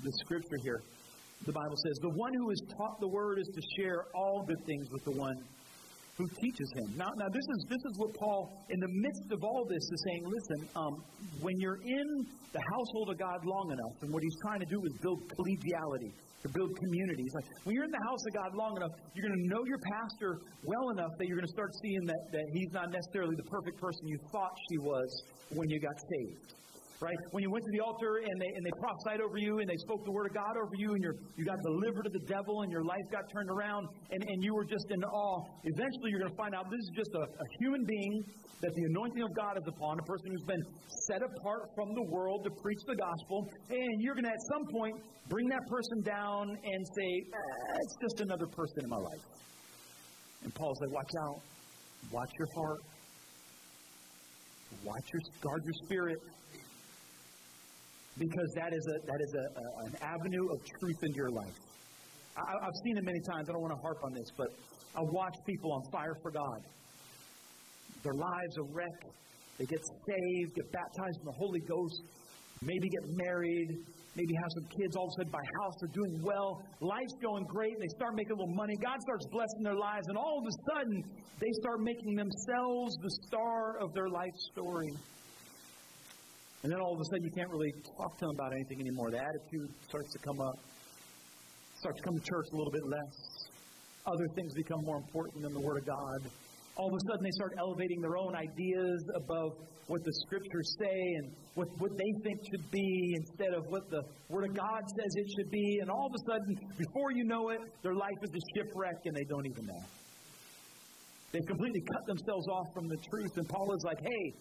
[0.00, 0.80] the scripture here,
[1.44, 4.64] the Bible says, The one who is taught the word is to share all good
[4.64, 5.36] things with the one
[6.16, 6.96] who teaches him.
[6.96, 10.00] Now, now this is this is what Paul, in the midst of all this, is
[10.08, 10.24] saying.
[10.24, 11.04] Listen, um,
[11.44, 12.08] when you're in
[12.56, 16.16] the household of God long enough, and what he's trying to do is build collegiality,
[16.16, 17.28] to build communities.
[17.36, 19.84] Like when you're in the house of God long enough, you're going to know your
[19.84, 23.48] pastor well enough that you're going to start seeing that that he's not necessarily the
[23.52, 25.08] perfect person you thought she was
[25.52, 26.56] when you got saved
[27.00, 27.16] right?
[27.30, 29.76] When you went to the altar and they, and they prophesied over you and they
[29.84, 32.62] spoke the word of God over you and you you got delivered of the devil
[32.62, 36.20] and your life got turned around and, and you were just in awe, eventually you're
[36.20, 38.24] going to find out this is just a, a human being
[38.62, 40.64] that the anointing of God is upon, a person who's been
[41.06, 44.64] set apart from the world to preach the gospel, and you're going to at some
[44.72, 44.96] point
[45.28, 49.20] bring that person down and say, eh, it's just another person in my life.
[50.42, 51.40] And Paul's like, watch out.
[52.10, 52.80] Watch your heart.
[54.84, 56.18] Watch your, guard your spirit
[58.18, 61.56] because that is, a, that is a, a, an avenue of truth into your life.
[62.36, 63.48] I, I've seen it many times.
[63.48, 64.48] I don't want to harp on this, but
[64.96, 66.60] I watch people on fire for God.
[68.02, 69.04] Their lives are wrecked.
[69.58, 72.02] They get saved, get baptized in the Holy Ghost,
[72.62, 73.72] maybe get married,
[74.16, 77.16] maybe have some kids, all of a sudden buy a house, they're doing well, life's
[77.22, 80.40] going great, they start making a little money, God starts blessing their lives, and all
[80.40, 81.04] of a sudden
[81.40, 84.92] they start making themselves the star of their life story.
[86.66, 89.12] And then all of a sudden, you can't really talk to them about anything anymore.
[89.12, 90.58] The attitude starts to come up,
[91.78, 93.14] starts to come to church a little bit less.
[94.04, 96.26] Other things become more important than the Word of God.
[96.74, 99.52] All of a sudden, they start elevating their own ideas above
[99.86, 104.02] what the Scriptures say and what, what they think should be instead of what the
[104.28, 105.78] Word of God says it should be.
[105.82, 109.14] And all of a sudden, before you know it, their life is a shipwreck and
[109.14, 109.82] they don't even know.
[111.30, 113.36] They've completely cut themselves off from the truth.
[113.36, 114.34] And Paul is like, hey,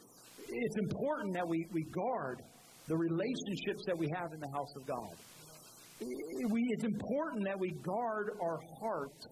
[0.48, 2.42] it's important that we, we guard
[2.88, 5.16] the relationships that we have in the house of God.
[6.52, 9.26] We, it's important that we guard our heart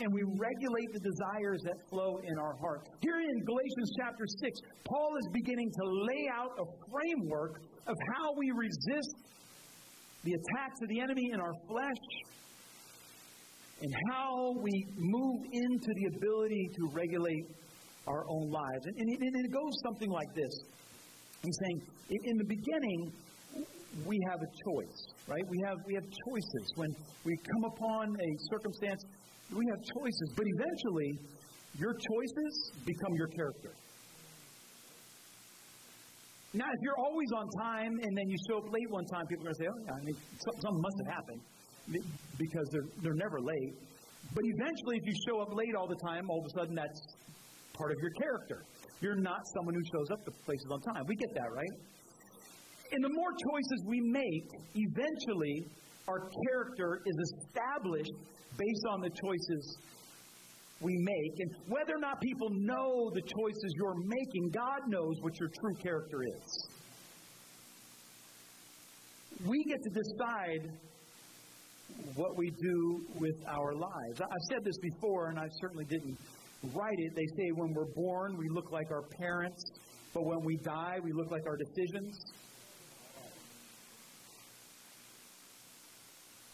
[0.00, 2.88] and we regulate the desires that flow in our heart.
[3.00, 8.32] Here in Galatians chapter 6, Paul is beginning to lay out a framework of how
[8.36, 9.14] we resist
[10.24, 12.04] the attacks of the enemy in our flesh
[13.82, 17.44] and how we move into the ability to regulate
[18.06, 18.86] our own lives.
[18.86, 20.52] And, and, it, and it goes something like this.
[21.42, 21.82] He's saying,
[22.24, 23.12] in the beginning,
[24.06, 25.44] we have a choice, right?
[25.48, 26.72] We have, we have choices.
[26.76, 26.90] When
[27.24, 29.02] we come upon a circumstance,
[29.52, 31.18] We have choices, but eventually,
[31.78, 33.72] your choices become your character.
[36.54, 39.44] Now, if you're always on time and then you show up late one time, people
[39.44, 41.40] are going to say, oh, yeah, I mean, something must have happened
[42.38, 43.74] because they're, they're never late.
[44.32, 47.00] But eventually, if you show up late all the time, all of a sudden that's
[47.74, 48.64] part of your character.
[49.00, 51.04] You're not someone who shows up to places on time.
[51.06, 51.74] We get that, right?
[52.92, 55.66] And the more choices we make, eventually
[56.08, 58.12] our character is established
[58.56, 59.78] based on the choices
[60.80, 61.40] we make.
[61.40, 65.74] And whether or not people know the choices you're making, God knows what your true
[65.82, 66.68] character is.
[69.46, 70.70] We get to decide
[72.14, 74.20] what we do with our lives.
[74.20, 76.16] I've said this before, and I certainly didn't
[76.74, 77.14] write it.
[77.14, 79.64] They say when we're born, we look like our parents,
[80.12, 82.18] but when we die, we look like our decisions.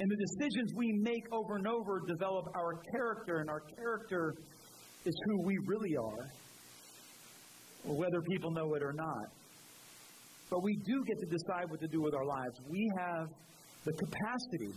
[0.00, 4.34] And the decisions we make over and over develop our character, and our character
[5.04, 6.30] is who we really are,
[7.84, 9.26] whether people know it or not.
[10.48, 12.58] But we do get to decide what to do with our lives.
[12.68, 13.28] We have
[13.84, 14.72] the capacity,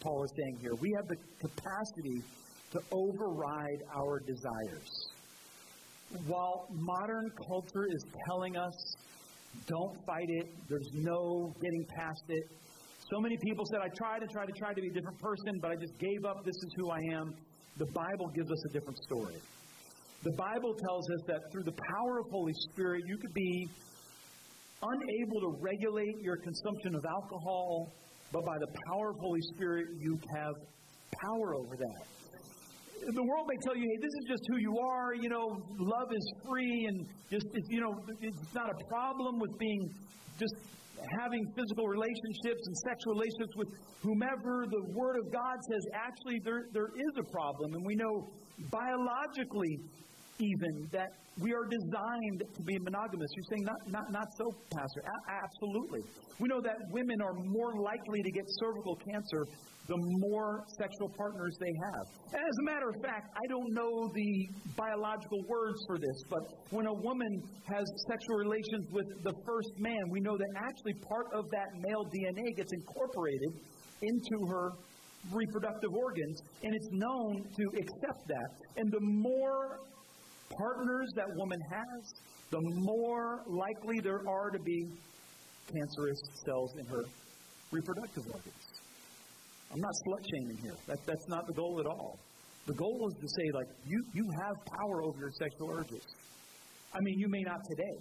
[0.00, 2.22] Paul is saying here, we have the capacity
[2.76, 5.08] to override our desires.
[6.26, 8.96] While modern culture is telling us,
[9.66, 12.44] don't fight it, there's no getting past it,
[13.12, 15.60] so many people said, I tried and tried and tried to be a different person,
[15.62, 16.44] but I just gave up.
[16.44, 17.34] This is who I am.
[17.78, 19.36] The Bible gives us a different story.
[20.24, 23.68] The Bible tells us that through the power of Holy Spirit, you could be
[24.82, 27.92] unable to regulate your consumption of alcohol,
[28.32, 30.54] but by the power of Holy Spirit, you have
[31.22, 32.25] power over that.
[33.00, 35.14] The world may tell you, hey, this is just who you are.
[35.14, 35.46] You know,
[35.78, 39.90] love is free, and just, it's, you know, it's not a problem with being
[40.38, 40.54] just
[41.20, 43.68] having physical relationships and sexual relationships with
[44.02, 47.74] whomever, the Word of God says actually there, there is a problem.
[47.74, 48.28] And we know
[48.70, 49.78] biologically,
[50.38, 53.28] even, that we are designed to be monogamous.
[53.36, 55.02] You're saying not, not, not so, Pastor.
[55.04, 56.00] A- absolutely.
[56.40, 59.44] We know that women are more likely to get cervical cancer
[59.88, 62.04] the more sexual partners they have.
[62.34, 66.86] As a matter of fact, I don't know the biological words for this, but when
[66.86, 67.30] a woman
[67.70, 72.04] has sexual relations with the first man, we know that actually part of that male
[72.10, 73.50] DNA gets incorporated
[74.02, 74.70] into her
[75.32, 78.50] reproductive organs, and it's known to accept that.
[78.76, 79.78] And the more
[80.50, 82.14] partners that woman has,
[82.50, 84.86] the more likely there are to be
[85.72, 87.02] cancerous cells in her
[87.72, 88.66] reproductive organs.
[89.72, 90.76] I'm not slut shaming here.
[90.86, 92.18] That, that's not the goal at all.
[92.66, 96.04] The goal is to say, like, you, you have power over your sexual urges.
[96.94, 97.98] I mean, you may not today,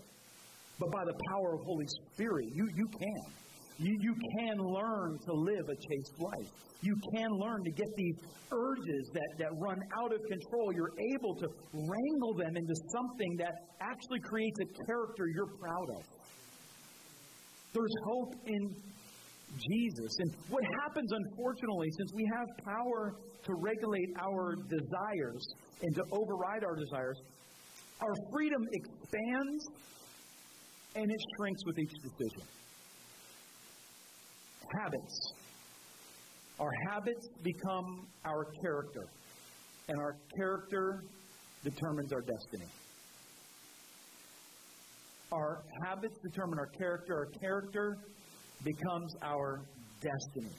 [0.79, 3.33] but by the power of Holy Spirit, you, you can.
[3.77, 6.49] You, you can learn to live a chaste life.
[6.81, 8.15] You can learn to get these
[8.51, 10.71] urges that, that run out of control.
[10.73, 16.03] You're able to wrangle them into something that actually creates a character you're proud of.
[17.73, 18.75] There's hope in
[19.57, 20.11] Jesus.
[20.19, 25.45] And what happens, unfortunately, since we have power to regulate our desires
[25.81, 27.19] and to override our desires,
[28.01, 29.65] our freedom expands
[30.95, 32.47] and it shrinks with each decision.
[34.73, 35.33] Habits.
[36.59, 39.05] Our habits become our character,
[39.89, 41.03] and our character
[41.63, 42.71] determines our destiny.
[45.31, 47.13] Our habits determine our character.
[47.13, 47.97] Our character
[48.63, 49.61] becomes our
[49.99, 50.55] destiny.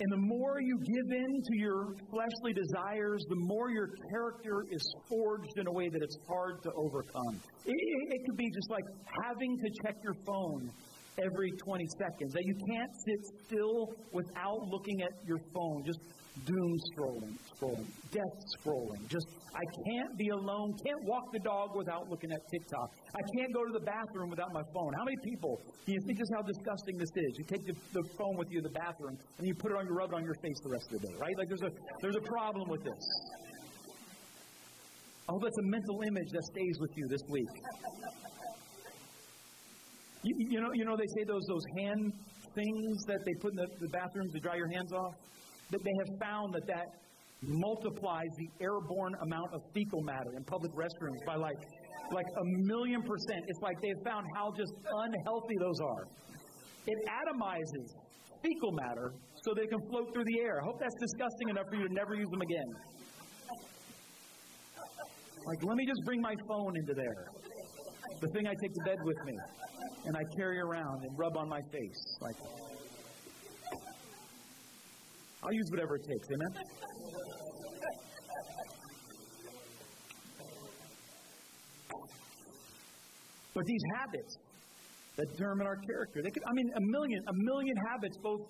[0.00, 4.82] And the more you give in to your fleshly desires, the more your character is
[5.10, 7.36] forged in a way that it's hard to overcome.
[7.66, 8.84] It, it, it could be just like
[9.24, 10.70] having to check your phone
[11.24, 16.00] every 20 seconds, that you can't sit still without looking at your phone, just
[16.46, 19.06] doom scrolling, scrolling, death scrolling.
[19.08, 22.90] Just, I can't be alone, can't walk the dog without looking at TikTok.
[23.14, 24.92] I can't go to the bathroom without my phone.
[24.96, 27.38] How many people do you think just how disgusting this is?
[27.38, 29.86] You take the, the phone with you to the bathroom and you put it on
[29.86, 31.36] your rub it on your face the rest of the day, right?
[31.36, 33.04] Like there's a there's a problem with this.
[35.28, 37.46] I hope that's a mental image that stays with you this week.
[40.22, 42.12] You, you, know, you know, they say those those hand
[42.54, 45.14] things that they put in the, the bathrooms to dry your hands off
[45.70, 46.86] that they have found that that
[47.42, 51.56] multiplies the airborne amount of fecal matter in public restrooms by like
[52.12, 53.44] like a million percent.
[53.46, 56.04] It's like they've found how just unhealthy those are.
[56.86, 57.86] It atomizes
[58.42, 59.12] fecal matter
[59.44, 60.60] so they can float through the air.
[60.60, 62.70] I hope that's disgusting enough for you to never use them again.
[65.46, 67.26] Like, let me just bring my phone into there.
[68.20, 69.38] The thing I take to bed with me
[70.06, 72.16] and I carry around and rub on my face.
[72.20, 72.36] Like,
[75.42, 76.28] I'll use whatever it takes.
[76.30, 76.64] Amen?
[83.54, 84.38] But these habits
[85.16, 88.40] that determine our character, they could, I mean, a million, a million habits, both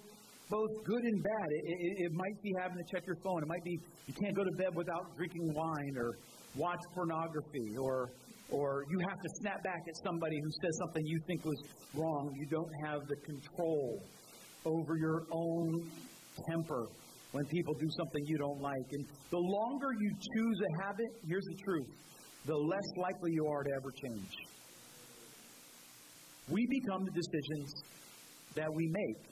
[0.51, 1.47] both good and bad.
[1.51, 3.43] It, it, it, might be having to check your phone.
[3.43, 6.19] It might be you can't go to bed without drinking wine or
[6.57, 8.11] watch pornography or
[8.51, 11.63] or you have to snap back at somebody who says something you think was
[11.95, 12.31] wrong.
[12.35, 14.03] You don't have the control
[14.65, 15.91] over your own
[16.49, 16.87] temper
[17.33, 18.89] when people do something you don't like.
[18.93, 21.87] And the longer you choose a habit, here's the truth
[22.47, 24.33] the less likely you are to ever change.
[26.49, 27.71] We become the decisions
[28.57, 29.31] that we make.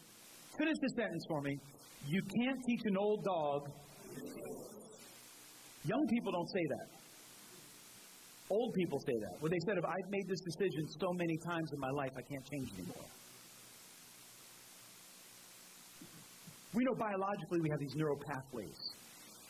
[0.59, 1.59] Finish this sentence for me.
[2.07, 3.63] You can't teach an old dog.
[5.85, 6.98] Young people don't say that.
[8.51, 9.41] Old people say that.
[9.41, 12.23] Where they said, if I've made this decision so many times in my life, I
[12.23, 13.05] can't change anymore.
[16.75, 18.79] We know biologically we have these neural pathways.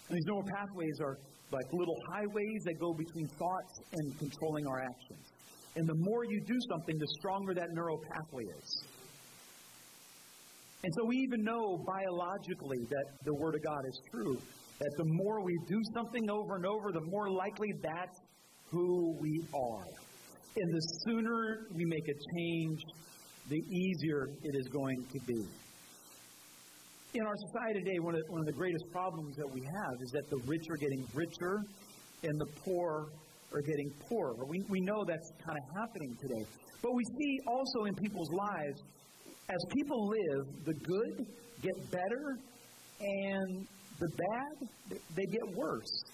[0.08, 1.18] And these neural pathways are
[1.50, 5.26] like little highways that go between thoughts and controlling our actions.
[5.76, 8.84] And the more you do something, the stronger that neural pathway is.
[10.84, 14.38] And so we even know biologically that the Word of God is true.
[14.78, 18.18] That the more we do something over and over, the more likely that's
[18.70, 19.84] who we are.
[20.56, 22.80] And the sooner we make a change,
[23.48, 25.44] the easier it is going to be.
[27.14, 30.10] In our society today, one of, one of the greatest problems that we have is
[30.10, 31.62] that the rich are getting richer
[32.22, 33.08] and the poor
[33.54, 34.34] are getting poorer.
[34.46, 36.44] We, we know that's kind of happening today.
[36.82, 38.82] But we see also in people's lives,
[39.48, 41.26] as people live, the good
[41.62, 42.36] get better
[43.00, 43.66] and
[43.98, 46.04] the bad, they get worse.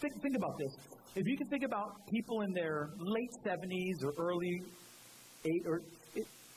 [0.00, 0.95] Think, think about this.
[1.16, 4.60] If you can think about people in their late 70s or early
[5.46, 5.80] eight or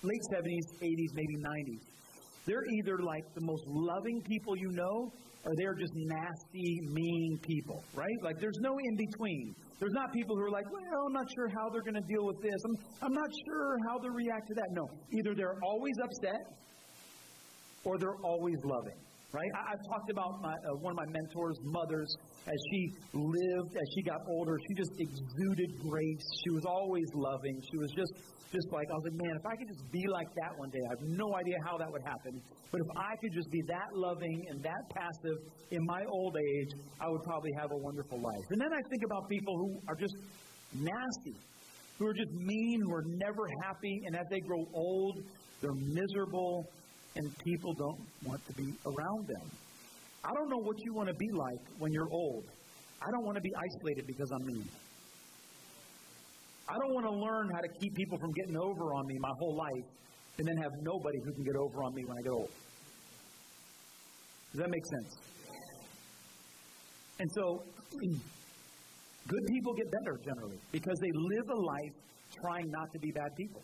[0.04, 1.80] late 70s, 80s, maybe 90s,
[2.46, 5.14] they're either like the most loving people you know
[5.46, 8.20] or they're just nasty, mean people, right?
[8.22, 9.56] Like there's no in between.
[9.80, 12.26] There's not people who are like, well, I'm not sure how they're going to deal
[12.26, 12.60] with this.
[12.66, 14.68] I'm, I'm not sure how they'll react to that.
[14.72, 16.44] No, either they're always upset
[17.86, 19.00] or they're always loving
[19.32, 19.52] right?
[19.54, 22.10] I, have talked about my, uh, one of my mentors' mothers
[22.48, 22.82] as she
[23.14, 24.58] lived, as she got older.
[24.68, 26.26] She just exuded grace.
[26.44, 27.62] She was always loving.
[27.62, 28.14] She was just,
[28.52, 30.82] just like I was like, man, if I could just be like that one day,
[30.82, 32.42] I have no idea how that would happen.
[32.72, 35.38] But if I could just be that loving and that passive
[35.72, 38.46] in my old age, I would probably have a wonderful life.
[38.50, 40.16] And then I think about people who are just
[40.74, 41.38] nasty,
[41.98, 45.22] who are just mean, who are never happy, and as they grow old,
[45.62, 46.66] they're miserable
[47.16, 49.50] and people don't want to be around them.
[50.24, 52.46] I don't know what you want to be like when you're old.
[53.02, 54.70] I don't want to be isolated because I'm mean.
[56.68, 59.32] I don't want to learn how to keep people from getting over on me my
[59.40, 59.86] whole life
[60.38, 62.52] and then have nobody who can get over on me when I get old.
[64.52, 65.16] Does that make sense?
[67.20, 67.64] And so,
[69.28, 71.94] good people get better generally because they live a life
[72.44, 73.62] trying not to be bad people.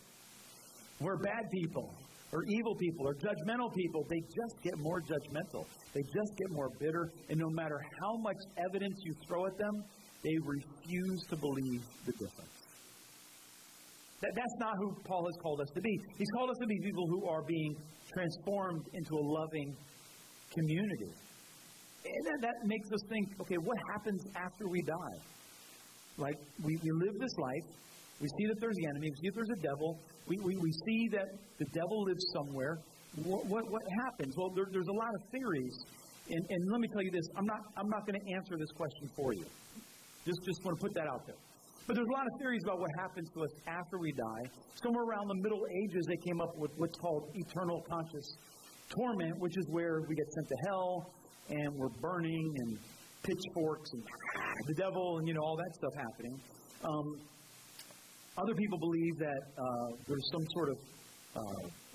[1.00, 1.94] We're bad people
[2.32, 5.64] or evil people or judgmental people, they just get more judgmental.
[5.94, 7.10] They just get more bitter.
[7.28, 8.36] And no matter how much
[8.68, 9.84] evidence you throw at them,
[10.22, 12.56] they refuse to believe the difference.
[14.20, 16.00] That, that's not who Paul has called us to be.
[16.16, 17.76] He's called us to be people who are being
[18.12, 19.76] transformed into a loving
[20.54, 21.12] community.
[22.06, 25.18] And that, that makes us think okay, what happens after we die?
[26.18, 27.66] Like, we, we live this life,
[28.20, 30.72] we see that there's the enemy, we see that there's a devil, we, we, we
[30.72, 32.78] see that the devil lives somewhere.
[33.24, 34.34] What, what, what happens?
[34.36, 35.76] Well, there, there's a lot of theories.
[36.28, 38.72] And, and let me tell you this I'm not, I'm not going to answer this
[38.76, 39.46] question for you.
[40.24, 41.36] Just, just want to put that out there.
[41.86, 44.50] But there's a lot of theories about what happens to us after we die.
[44.82, 48.26] Somewhere around the Middle Ages, they came up with what's called eternal conscious
[48.90, 51.12] torment, which is where we get sent to hell
[51.48, 52.78] and we're burning and
[53.22, 54.02] pitchforks and
[54.66, 56.40] the devil and you know all that stuff happening.
[56.84, 57.20] Um,
[58.38, 60.76] other people believe that uh, there's some sort of
[61.36, 61.40] uh,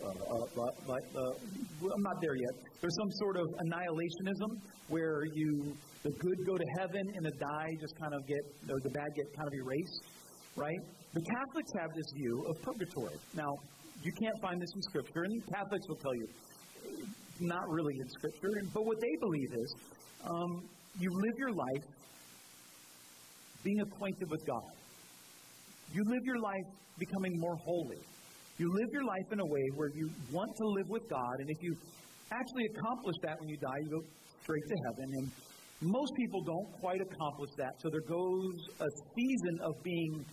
[0.03, 2.53] uh, uh, uh, I'm not there yet.
[2.79, 4.49] There's some sort of annihilationism
[4.87, 5.73] where you
[6.03, 9.09] the good go to heaven and the die just kind of get or the bad
[9.15, 10.01] get kind of erased,
[10.55, 10.79] right?
[11.13, 13.17] The Catholics have this view of purgatory.
[13.33, 13.53] Now,
[14.03, 16.27] you can't find this in Scripture, and Catholics will tell you
[17.39, 18.49] not really in Scripture.
[18.73, 19.75] But what they believe is
[20.25, 20.69] um,
[20.99, 21.85] you live your life
[23.63, 24.80] being acquainted with God.
[25.91, 26.67] You live your life
[26.97, 27.99] becoming more holy.
[28.57, 31.49] You live your life in a way where you want to live with God, and
[31.49, 31.75] if you
[32.31, 34.03] actually accomplish that when you die, you go
[34.43, 35.07] straight to heaven.
[35.19, 35.25] And
[35.81, 40.23] most people don't quite accomplish that, so there goes a season of being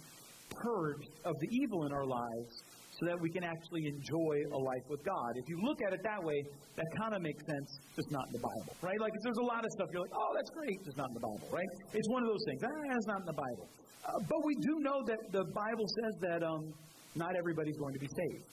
[0.62, 2.52] purged of the evil in our lives
[2.98, 5.30] so that we can actually enjoy a life with God.
[5.36, 6.38] If you look at it that way,
[6.76, 8.98] that kind of makes sense, just not in the Bible, right?
[8.98, 11.24] Like, there's a lot of stuff you're like, oh, that's great, just not in the
[11.24, 11.70] Bible, right?
[11.94, 12.60] It's one of those things.
[12.64, 13.66] Ah, it's not in the Bible.
[14.04, 16.72] Uh, but we do know that the Bible says that um,
[17.14, 18.44] not everybody's going to be saved.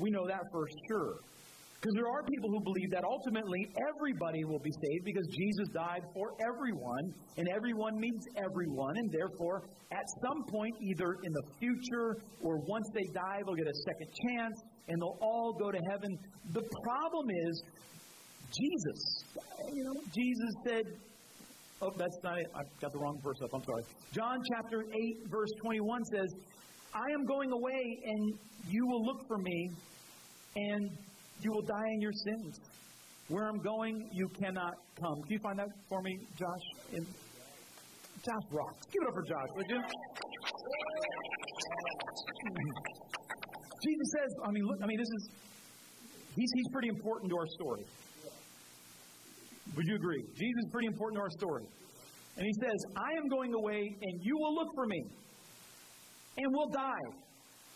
[0.00, 1.16] We know that for sure.
[1.80, 6.02] Because there are people who believe that ultimately everybody will be saved because Jesus died
[6.14, 12.16] for everyone, and everyone means everyone, and therefore, at some point, either in the future
[12.42, 14.56] or once they die, they'll get a second chance
[14.88, 16.18] and they'll all go to heaven.
[16.52, 17.62] The problem is
[18.50, 19.24] Jesus.
[19.72, 20.84] You know, Jesus said,
[21.82, 22.46] Oh, that's not it.
[22.54, 23.50] I've got the wrong verse up.
[23.52, 23.82] I'm sorry.
[24.12, 26.28] John chapter 8, verse 21 says,
[26.94, 29.70] I am going away, and you will look for me,
[30.56, 30.90] and
[31.42, 32.58] you will die in your sins.
[33.28, 35.20] Where I'm going, you cannot come.
[35.22, 36.62] Can you find that for me, Josh?
[36.92, 37.04] In
[38.24, 38.86] Josh rocks.
[38.90, 39.76] Give it up for Josh, would you?
[43.82, 45.28] Jesus says, I mean, look, I mean, this is,
[46.34, 47.84] he's, he's pretty important to our story.
[49.74, 50.22] Would you agree?
[50.34, 51.66] Jesus is pretty important to our story.
[52.36, 55.02] And he says, I am going away, and you will look for me,
[56.36, 57.08] and will die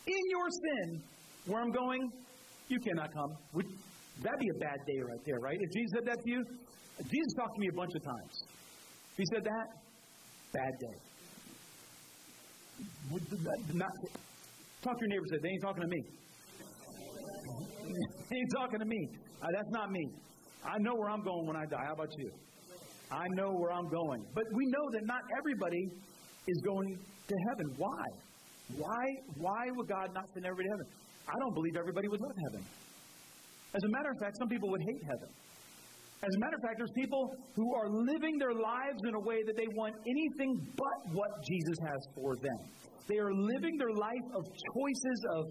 [0.06, 1.02] in your sin.
[1.46, 2.12] Where I'm going,
[2.68, 3.30] you cannot come.
[3.54, 3.66] Would,
[4.22, 5.58] that'd be a bad day right there, right?
[5.58, 6.44] If Jesus said that to you,
[6.98, 8.42] Jesus talked to me a bunch of times.
[9.12, 9.66] If he said that,
[10.52, 10.96] bad day.
[13.10, 13.22] Would,
[13.74, 13.90] not,
[14.82, 15.24] talk to your neighbor.
[15.30, 16.02] Say, they ain't talking to me.
[18.30, 19.08] they ain't talking to me.
[19.42, 20.06] Uh, that's not me.
[20.64, 21.84] I know where I'm going when I die.
[21.86, 22.30] How about you?
[23.10, 24.24] I know where I'm going.
[24.34, 25.88] But we know that not everybody
[26.46, 26.98] is going
[27.28, 27.74] to heaven.
[27.76, 28.04] Why?
[28.76, 29.04] Why,
[29.36, 30.86] why would God not send everybody to heaven?
[31.28, 32.66] I don't believe everybody would love heaven.
[33.74, 35.30] As a matter of fact, some people would hate heaven.
[36.22, 39.42] As a matter of fact, there's people who are living their lives in a way
[39.46, 42.58] that they want anything but what Jesus has for them.
[43.08, 45.44] They are living their life of choices of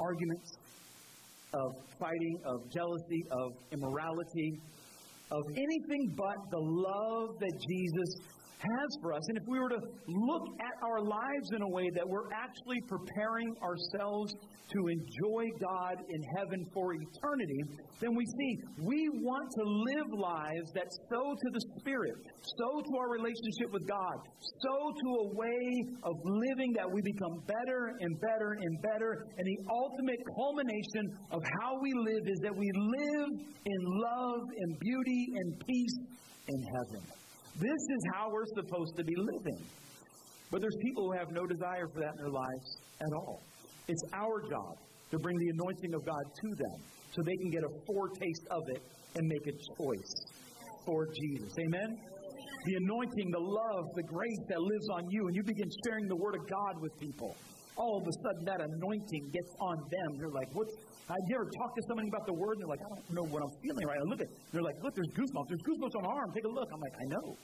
[0.00, 0.58] arguments,
[1.52, 4.60] of fighting, of jealousy, of immorality,
[5.30, 8.10] of anything but the love that Jesus
[8.60, 9.22] has for us.
[9.28, 12.80] And if we were to look at our lives in a way that we're actually
[12.88, 14.32] preparing ourselves
[14.70, 17.60] to enjoy God in heaven for eternity,
[18.00, 18.50] then we see
[18.84, 22.14] we want to live lives that sow to the Spirit,
[22.58, 24.16] sow to our relationship with God,
[24.62, 25.66] sow to a way
[26.04, 29.24] of living that we become better and better and better.
[29.38, 33.30] And the ultimate culmination of how we live is that we live
[33.64, 35.96] in love and beauty and peace
[36.46, 37.19] in heaven.
[37.60, 39.60] This is how we're supposed to be living.
[40.50, 42.68] But there's people who have no desire for that in their lives
[43.02, 43.42] at all.
[43.86, 44.78] It's our job
[45.10, 46.78] to bring the anointing of God to them
[47.12, 48.82] so they can get a foretaste of it
[49.16, 50.14] and make a choice
[50.86, 51.52] for Jesus.
[51.60, 51.98] Amen?
[52.64, 56.16] The anointing, the love, the grace that lives on you, and you begin sharing the
[56.16, 57.36] Word of God with people.
[57.76, 60.08] All of a sudden, that anointing gets on them.
[60.18, 60.74] They're like, what's,
[61.08, 63.26] have you ever talked to somebody about the word and they're like, I don't know
[63.30, 63.98] what I'm feeling right.
[63.98, 65.48] I look at, they're like, look, there's goosebumps.
[65.48, 66.30] There's goosebumps on my arm.
[66.34, 66.68] Take a look.
[66.72, 67.36] I'm like, I know.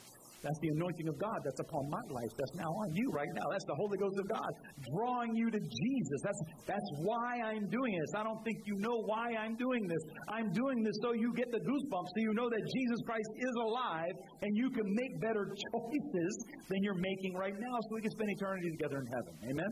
[0.43, 2.29] That's the anointing of God that's upon my life.
[2.37, 3.49] That's now on you right now.
[3.49, 4.51] That's the Holy Ghost of God
[4.93, 6.19] drawing you to Jesus.
[6.23, 8.11] That's, that's why I'm doing this.
[8.15, 10.03] I don't think you know why I'm doing this.
[10.29, 13.55] I'm doing this so you get the goosebumps, so you know that Jesus Christ is
[13.65, 16.33] alive and you can make better choices
[16.69, 19.33] than you're making right now so we can spend eternity together in heaven.
[19.51, 19.71] Amen?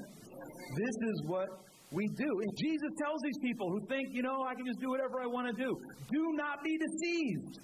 [0.76, 1.48] This is what
[1.92, 2.30] we do.
[2.42, 5.28] And Jesus tells these people who think, you know, I can just do whatever I
[5.28, 5.78] want to do,
[6.12, 7.60] do not be deceived.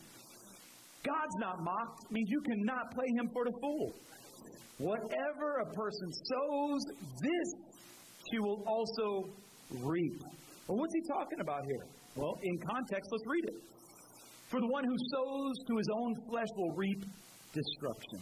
[1.03, 3.91] God's not mocked means you cannot play him for the fool.
[4.77, 6.81] Whatever a person sows,
[7.21, 7.47] this
[8.31, 9.29] she will also
[9.81, 10.21] reap.
[10.67, 11.85] Well, what's he talking about here?
[12.15, 13.63] Well, in context, let's read it.
[14.49, 17.03] For the one who sows to his own flesh will reap
[17.53, 18.19] destruction.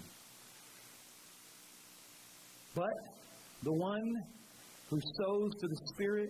[2.75, 2.93] But
[3.63, 4.03] the one
[4.89, 6.29] who sows to the Spirit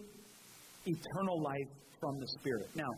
[0.85, 2.67] eternal life from the Spirit.
[2.75, 2.89] Now,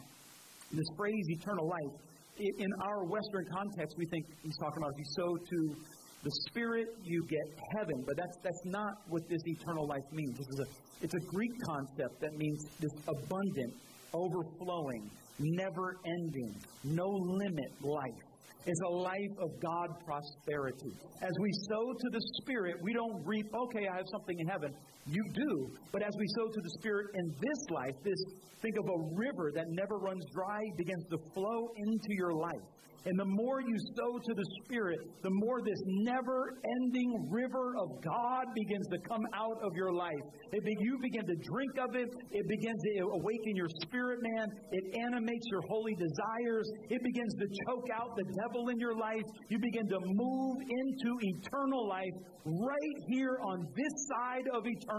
[0.71, 2.01] this phrase, eternal life,
[2.37, 5.75] in our Western context, we think he's talking about if you sow to
[6.23, 7.45] the Spirit, you get
[7.77, 8.03] heaven.
[8.07, 10.37] But that's, that's not what this eternal life means.
[10.37, 13.73] This is a, it's a Greek concept that means this abundant,
[14.13, 15.09] overflowing,
[15.39, 18.31] never ending, no limit life
[18.65, 20.93] is a life of God prosperity.
[21.21, 24.71] As we sow to the Spirit, we don't reap, okay, I have something in heaven.
[25.07, 25.71] You do.
[25.91, 28.19] But as we sow to the Spirit in this life, this
[28.61, 32.67] think of a river that never runs dry begins to flow into your life.
[33.03, 37.89] And the more you sow to the Spirit, the more this never ending river of
[38.05, 40.21] God begins to come out of your life.
[40.53, 42.09] It be, you begin to drink of it.
[42.29, 44.45] It begins to awaken your spirit, man.
[44.71, 46.69] It animates your holy desires.
[46.89, 49.25] It begins to choke out the devil in your life.
[49.49, 52.13] You begin to move into eternal life
[52.45, 54.90] right here on this side of eternity.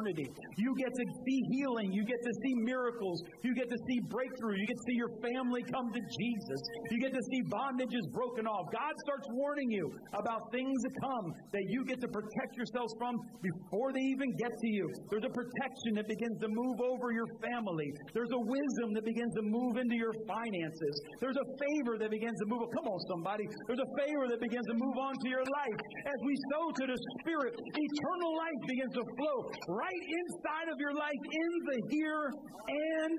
[0.56, 1.92] You get to see healing.
[1.92, 3.20] You get to see miracles.
[3.44, 4.56] You get to see breakthrough.
[4.56, 6.60] You get to see your family come to Jesus.
[6.90, 8.72] You get to see bondages broken off.
[8.72, 13.20] God starts warning you about things to come that you get to protect yourselves from
[13.44, 14.88] before they even get to you.
[15.10, 17.92] There's a protection that begins to move over your family.
[18.16, 20.94] There's a wisdom that begins to move into your finances.
[21.20, 22.64] There's a favor that begins to move.
[22.72, 23.44] Come on, somebody.
[23.68, 25.78] There's a favor that begins to move on to your life.
[26.08, 29.38] As we sow to the Spirit, eternal life begins to flow
[29.82, 32.30] right inside of your life in the here
[32.68, 33.18] and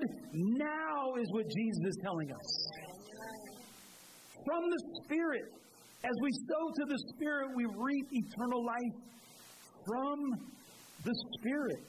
[0.56, 2.48] now is what Jesus is telling us.
[4.46, 5.44] From the Spirit,
[6.04, 8.96] as we sow to the Spirit, we reap eternal life
[9.86, 10.18] from
[11.04, 11.80] the Spirit.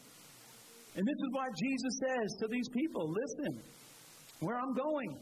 [0.95, 3.61] And this is why Jesus says to these people listen,
[4.39, 5.17] where I'm going,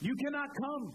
[0.00, 0.94] you cannot come.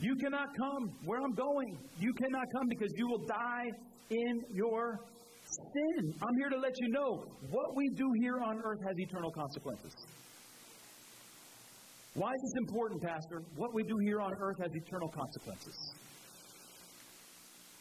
[0.00, 0.90] You cannot come.
[1.04, 3.68] Where I'm going, you cannot come because you will die
[4.10, 4.98] in your
[5.50, 6.14] sin.
[6.22, 9.94] I'm here to let you know what we do here on earth has eternal consequences.
[12.14, 13.42] Why is this important, Pastor?
[13.56, 15.94] What we do here on earth has eternal consequences.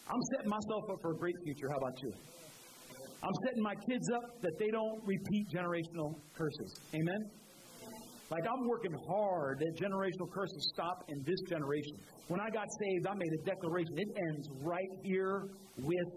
[0.08, 1.70] I'm setting myself up for a great future.
[1.70, 2.14] How about you?
[3.22, 6.74] I'm setting my kids up that they don't repeat generational curses.
[6.94, 7.30] Amen?
[8.30, 11.98] Like I'm working hard that generational curses stop in this generation.
[12.28, 13.98] When I got saved, I made a declaration.
[13.98, 15.46] It ends right here
[15.78, 16.10] with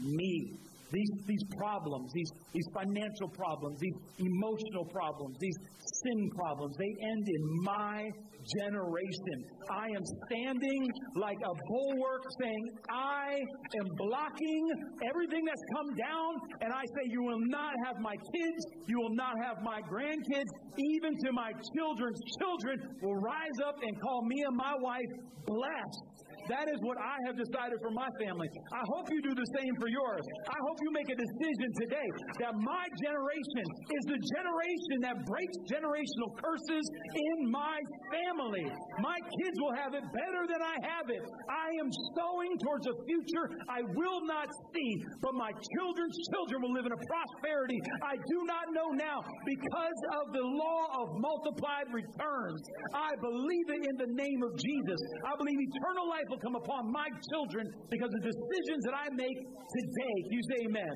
[0.00, 0.52] me.
[0.90, 5.56] These, these problems, these, these financial problems, these emotional problems, these
[6.02, 8.08] sin problems, they end in my
[8.56, 9.36] generation.
[9.70, 13.36] I am standing like a bulwark saying, I
[13.80, 14.64] am blocking
[15.10, 16.30] everything that's come down,
[16.62, 20.50] and I say, You will not have my kids, you will not have my grandkids,
[20.78, 25.12] even to my children's children will rise up and call me and my wife
[25.46, 26.17] blessed.
[26.48, 28.48] That is what I have decided for my family.
[28.72, 30.24] I hope you do the same for yours.
[30.48, 32.08] I hope you make a decision today
[32.40, 37.76] that my generation is the generation that breaks generational curses in my
[38.08, 38.64] family.
[39.04, 41.22] My kids will have it better than I have it.
[41.52, 44.90] I am sowing towards a future I will not see,
[45.20, 50.00] but my children's children will live in a prosperity I do not know now because
[50.22, 52.62] of the law of multiplied returns.
[52.94, 55.00] I believe it in the name of Jesus.
[55.26, 59.38] I believe eternal life will come upon my children because of decisions that I make
[59.38, 60.16] today.
[60.30, 60.94] You say amen.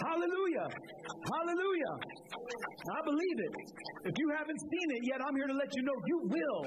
[0.00, 0.68] Hallelujah.
[1.32, 1.94] Hallelujah.
[2.96, 3.54] I believe it.
[4.04, 6.60] If you haven't seen it yet, I'm here to let you know you will.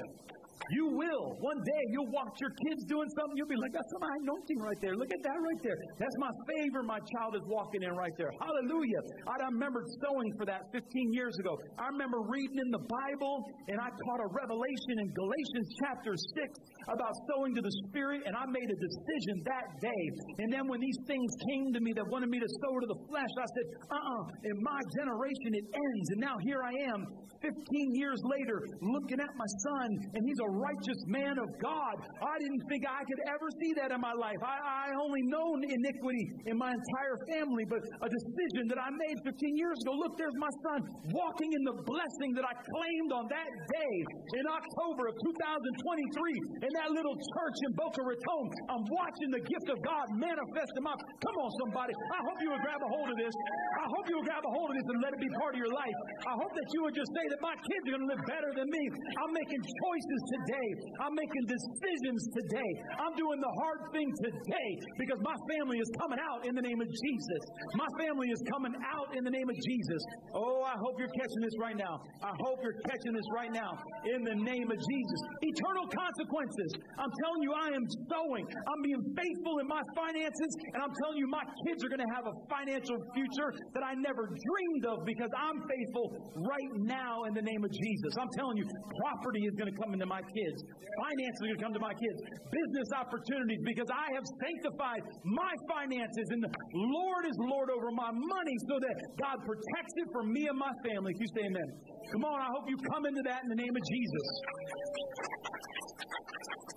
[0.70, 1.36] You will.
[1.40, 4.80] One day you'll watch your kids doing something, you'll be like, that's my anointing right
[4.82, 4.94] there.
[4.96, 5.78] Look at that right there.
[5.98, 8.30] That's my favor my child is walking in right there.
[8.40, 9.02] Hallelujah.
[9.26, 11.54] I remember sowing for that 15 years ago.
[11.78, 16.76] I remember reading in the Bible and I caught a revelation in Galatians chapter 6
[16.88, 20.04] about sowing to the Spirit, and I made a decision that day.
[20.38, 23.00] And then when these things came to me that wanted me to sow to the
[23.10, 26.06] flesh, I said, uh uh-uh, uh in my generation it ends.
[26.14, 27.00] And now here I am,
[27.42, 31.96] 15 years later, looking at my son, and he's a righteous man of God.
[32.22, 34.38] I didn't think I could ever see that in my life.
[34.42, 39.16] I, I only known iniquity in my entire family, but a decision that I made
[39.24, 39.92] 15 years ago.
[39.96, 40.80] Look, there's my son
[41.12, 43.94] walking in the blessing that I claimed on that day
[44.40, 48.44] in October of 2023 in that little church in Boca Raton.
[48.70, 50.94] I'm watching the gift of God manifest in my.
[50.96, 51.92] Come on, somebody.
[51.92, 53.34] I hope you would grab a hold of this.
[53.82, 55.60] I hope you would grab a hold of this and let it be part of
[55.60, 55.96] your life.
[56.26, 58.50] I hope that you would just say that my kids are going to live better
[58.56, 58.82] than me.
[59.22, 60.68] I'm making choices today.
[61.00, 62.70] I'm making decisions today.
[63.00, 64.70] I'm doing the hard thing today
[65.00, 67.42] because my family is coming out in the name of Jesus.
[67.74, 70.00] My family is coming out in the name of Jesus.
[70.36, 72.00] Oh, I hope you're catching this right now.
[72.20, 73.72] I hope you're catching this right now
[74.04, 75.18] in the name of Jesus.
[75.40, 76.70] Eternal consequences.
[77.00, 78.44] I'm telling you, I am sowing.
[78.44, 82.12] I'm being faithful in my finances, and I'm telling you, my kids are going to
[82.12, 86.06] have a financial future that I never dreamed of because I'm faithful
[86.36, 88.10] right now in the name of Jesus.
[88.18, 88.66] I'm telling you,
[89.00, 90.58] property is going to come into my kids.
[90.96, 92.18] Finances are going to come to my kids.
[92.48, 98.10] Business opportunities because I have sanctified my finances and the Lord is Lord over my
[98.10, 101.12] money so that God protects it for me and my family.
[101.12, 101.68] If you say amen.
[102.12, 104.26] Come on, I hope you come into that in the name of Jesus.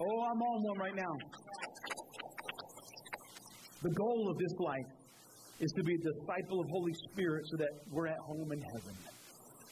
[0.02, 1.14] Oh, I'm on one right now.
[3.84, 4.92] The goal of this life
[5.60, 8.96] is to be a disciple of Holy Spirit so that we're at home in heaven.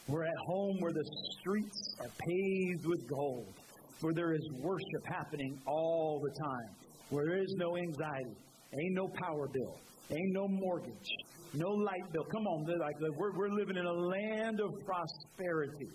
[0.07, 1.03] We're at home where the
[1.39, 3.53] streets are paved with gold
[4.01, 6.75] where there is worship happening all the time,
[7.09, 8.37] where there is no anxiety,
[8.73, 9.79] ain't no power bill,
[10.11, 11.09] ain't no mortgage,
[11.53, 12.25] no light bill.
[12.31, 15.89] Come on, like we're, we're living in a land of prosperity.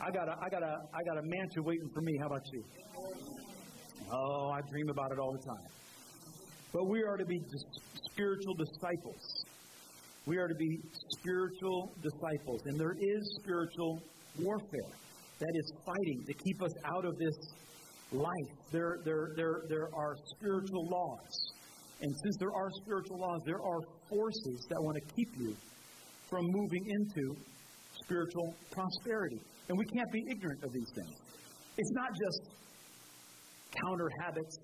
[0.00, 2.16] I got a, I got a, I got a mansion waiting for me.
[2.20, 2.64] How about you?
[4.10, 5.68] Oh, I dream about it all the time.
[6.72, 7.38] But we are to be
[8.12, 9.44] spiritual disciples.
[10.24, 10.78] We are to be
[11.20, 12.62] spiritual disciples.
[12.66, 14.00] And there is spiritual
[14.38, 14.96] warfare
[15.42, 17.34] that is fighting to keep us out of this
[18.12, 18.52] life.
[18.70, 21.52] There, there, there, there are spiritual laws.
[22.00, 25.54] And since there are spiritual laws, there are forces that want to keep you
[26.30, 27.36] from moving into
[28.04, 29.40] spiritual prosperity.
[29.68, 31.16] And we can't be ignorant of these things.
[31.76, 32.40] It's not just
[33.82, 34.58] counter habits.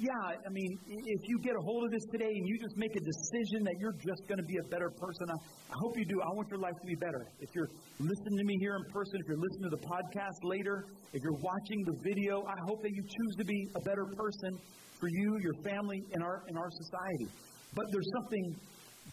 [0.00, 2.96] Yeah, I mean, if you get a hold of this today and you just make
[2.96, 6.16] a decision that you're just going to be a better person, I, hope you do.
[6.24, 7.28] I want your life to be better.
[7.36, 7.68] If you're
[8.00, 11.36] listening to me here in person, if you're listening to the podcast later, if you're
[11.44, 14.56] watching the video, I hope that you choose to be a better person
[14.96, 17.28] for you, your family, and our, and our society.
[17.76, 18.56] But there's something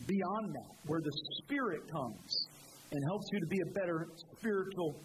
[0.08, 1.12] beyond that where the
[1.44, 2.32] Spirit comes
[2.96, 4.08] and helps you to be a better
[4.40, 5.04] spiritual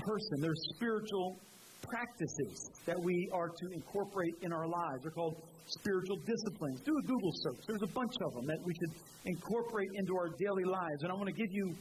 [0.00, 0.40] person.
[0.40, 1.36] There's spiritual
[1.82, 5.02] practices that we are to incorporate in our lives.
[5.02, 6.80] They're called spiritual disciplines.
[6.80, 7.60] Do a Google search.
[7.66, 8.94] There's a bunch of them that we should
[9.26, 11.02] incorporate into our daily lives.
[11.02, 11.74] And I want to give you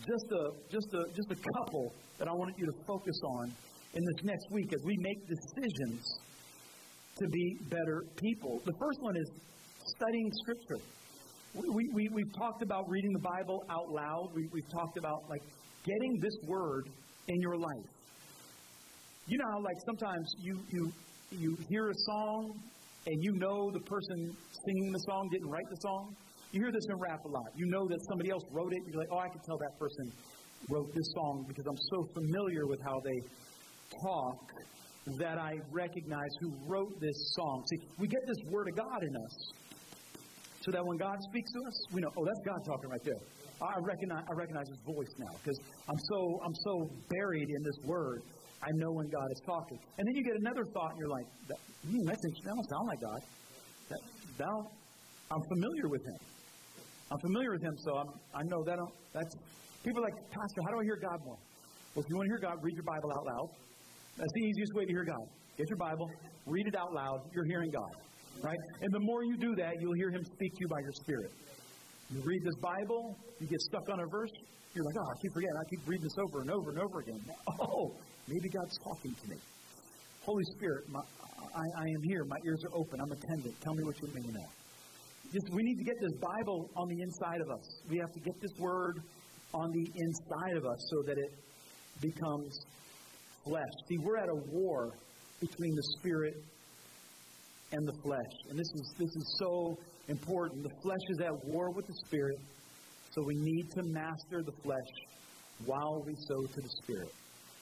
[0.00, 3.52] just a just a just a couple that I want you to focus on
[3.94, 6.02] in this next week as we make decisions
[7.18, 8.60] to be better people.
[8.64, 9.30] The first one is
[9.96, 10.84] studying Scripture.
[11.54, 14.28] We, we, we've talked about reading the Bible out loud.
[14.34, 15.40] We, we've talked about like
[15.84, 16.90] getting this word
[17.28, 17.95] in your life.
[19.26, 20.92] You know like sometimes you, you,
[21.30, 22.54] you hear a song
[23.06, 26.14] and you know the person singing the song didn't write the song?
[26.52, 27.50] You hear this in rap a lot.
[27.54, 28.78] You know that somebody else wrote it.
[28.86, 30.12] You're like, oh, I can tell that person
[30.70, 33.18] wrote this song because I'm so familiar with how they
[34.02, 34.38] talk
[35.18, 37.64] that I recognize who wrote this song.
[37.70, 39.36] See, we get this word of God in us
[40.62, 43.22] so that when God speaks to us, we know, oh, that's God talking right there.
[43.62, 45.58] I recognize, I recognize his voice now because
[45.88, 46.72] I'm so, I'm so
[47.08, 48.22] buried in this word.
[48.62, 49.78] I know when God is talking.
[49.98, 52.22] And then you get another thought and you're like, that, mm, that's
[52.72, 53.20] sound like God.
[53.88, 54.02] That,
[54.38, 54.50] that
[55.30, 56.20] I'm familiar with him.
[57.10, 58.78] I'm familiar with him, so I'm, I know that
[59.14, 59.34] that's.
[59.84, 61.38] People are like, Pastor, how do I hear God more?
[61.94, 63.48] Well, if you want to hear God, read your Bible out loud.
[64.18, 65.26] That's the easiest way to hear God.
[65.56, 66.10] Get your Bible,
[66.46, 67.30] read it out loud.
[67.32, 67.92] You're hearing God,
[68.42, 68.58] right?
[68.82, 71.30] And the more you do that, you'll hear Him speak to you by your Spirit.
[72.10, 74.30] You read this Bible, you get stuck on a verse,
[74.76, 75.56] you're like, oh, I keep forgetting.
[75.56, 77.20] I keep reading this over and over and over again.
[77.64, 77.96] Oh,
[78.28, 79.36] maybe God's talking to me.
[80.22, 81.00] Holy Spirit, my,
[81.54, 82.24] I, I am here.
[82.24, 83.00] My ears are open.
[83.00, 83.54] I'm attendant.
[83.60, 84.50] Tell me what you mean now.
[85.32, 87.66] Just, we need to get this Bible on the inside of us.
[87.88, 89.02] We have to get this word
[89.54, 91.32] on the inside of us so that it
[92.00, 92.58] becomes
[93.44, 93.74] flesh.
[93.88, 94.92] See, we're at a war
[95.40, 96.34] between the spirit
[97.72, 98.34] and the flesh.
[98.50, 100.62] And this is this is so important.
[100.62, 102.38] The flesh is at war with the spirit,
[103.10, 104.92] so we need to master the flesh
[105.64, 107.12] while we sow to the spirit.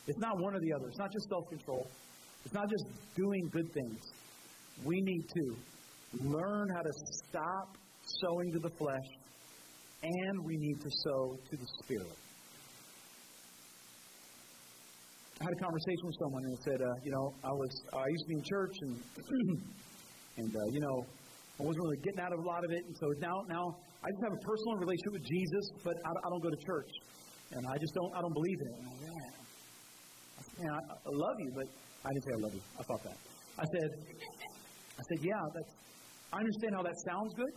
[0.06, 0.88] It's not one or the other.
[0.88, 1.86] It's not just self-control.
[2.44, 2.84] It's not just
[3.16, 4.00] doing good things.
[4.84, 5.56] We need to
[6.24, 6.92] learn how to
[7.28, 7.76] stop
[8.20, 9.08] sowing to the flesh
[10.02, 12.16] and we need to sow to the spirit.
[15.40, 18.06] I had a conversation with someone and said, uh, you know, I was uh, I
[18.06, 18.94] used to be in church and
[20.38, 21.04] and uh, you know
[21.58, 23.64] I wasn't really getting out of a lot of it, and so now now
[24.02, 26.92] I just have a personal relationship with Jesus, but I, I don't go to church,
[27.52, 29.43] and I just don't I don't believe in it.
[30.58, 31.66] Man, I, I love you, but
[32.04, 32.62] I didn't say I love you.
[32.78, 33.18] I thought that.
[33.58, 33.90] I said,
[34.98, 35.72] I said, yeah, that's.
[36.32, 37.54] I understand how that sounds good,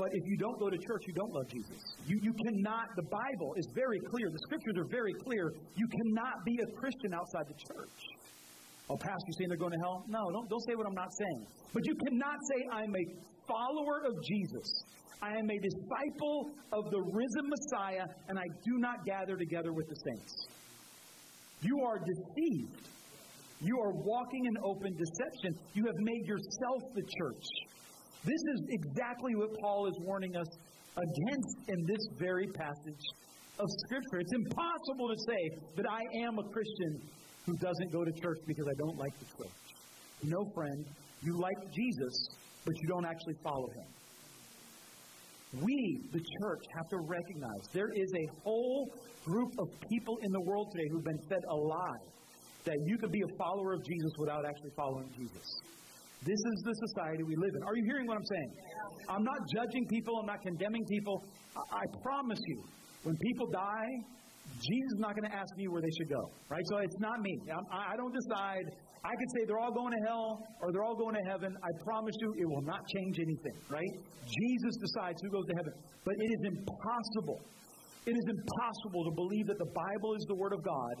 [0.00, 1.76] but if you don't go to church, you don't love Jesus.
[2.06, 5.52] You, you cannot, the Bible is very clear, the scriptures are very clear.
[5.76, 8.00] You cannot be a Christian outside the church.
[8.88, 10.04] Oh, Pastor, you saying they're going to hell?
[10.08, 11.46] No, don't, don't say what I'm not saying.
[11.74, 13.04] But you cannot say, I'm a
[13.46, 14.66] follower of Jesus.
[15.20, 19.86] I am a disciple of the risen Messiah, and I do not gather together with
[19.86, 20.32] the saints.
[21.62, 22.88] You are deceived.
[23.60, 25.58] You are walking in open deception.
[25.74, 27.44] You have made yourself the church.
[28.24, 30.48] This is exactly what Paul is warning us
[30.96, 33.04] against in this very passage
[33.58, 34.20] of Scripture.
[34.20, 37.00] It's impossible to say that I am a Christian
[37.46, 39.60] who doesn't go to church because I don't like the church.
[40.24, 40.84] No, friend,
[41.22, 42.28] you like Jesus,
[42.64, 43.99] but you don't actually follow him.
[45.52, 48.86] We, the church, have to recognize there is a whole
[49.24, 52.04] group of people in the world today who've been fed a lie
[52.64, 55.46] that you could be a follower of Jesus without actually following Jesus.
[56.22, 57.62] This is the society we live in.
[57.64, 58.50] Are you hearing what I'm saying?
[59.08, 61.24] I'm not judging people, I'm not condemning people.
[61.56, 62.62] I, I promise you,
[63.02, 63.92] when people die,
[64.60, 66.62] Jesus is not going to ask me where they should go, right?
[66.68, 67.34] So it's not me.
[67.48, 68.66] I'm, I don't decide.
[69.04, 71.56] I could say they're all going to hell or they're all going to heaven.
[71.56, 73.92] I promise you, it will not change anything, right?
[74.28, 75.72] Jesus decides who goes to heaven.
[76.04, 77.40] But it is impossible.
[78.06, 80.94] It is impossible to believe that the Bible is the Word of God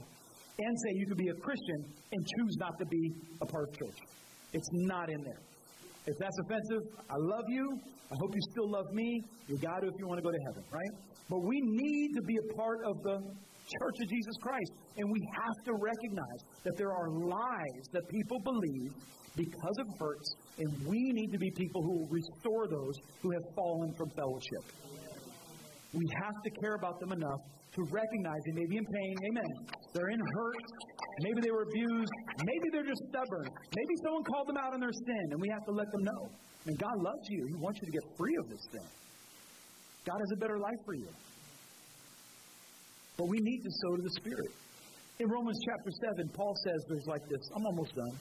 [0.58, 1.80] and say you could be a Christian
[2.12, 3.98] and choose not to be a part of church.
[4.52, 5.40] It's not in there.
[6.06, 7.64] If that's offensive, I love you.
[8.10, 9.22] I hope you still love me.
[9.46, 10.92] You got to if you want to go to heaven, right?
[11.28, 14.72] But we need to be a part of the church of Jesus Christ.
[14.96, 18.92] And we have to recognize that there are lies that people believe
[19.36, 23.42] because of hurts, and we need to be people who will restore those who have
[23.54, 24.64] fallen from fellowship.
[25.94, 27.40] We have to care about them enough
[27.74, 29.14] to recognize they may be in pain.
[29.30, 29.52] Amen.
[29.94, 30.66] They're in hurt.
[31.22, 32.12] Maybe they were abused.
[32.44, 33.46] Maybe they're just stubborn.
[33.46, 36.22] Maybe someone called them out on their sin, and we have to let them know.
[36.66, 37.46] And God loves you.
[37.46, 38.88] He wants you to get free of this sin.
[40.04, 41.08] God has a better life for you.
[43.16, 44.52] But we need to sow to the Spirit.
[45.20, 47.44] In Romans chapter 7, Paul says there's like this.
[47.54, 48.16] I'm almost done.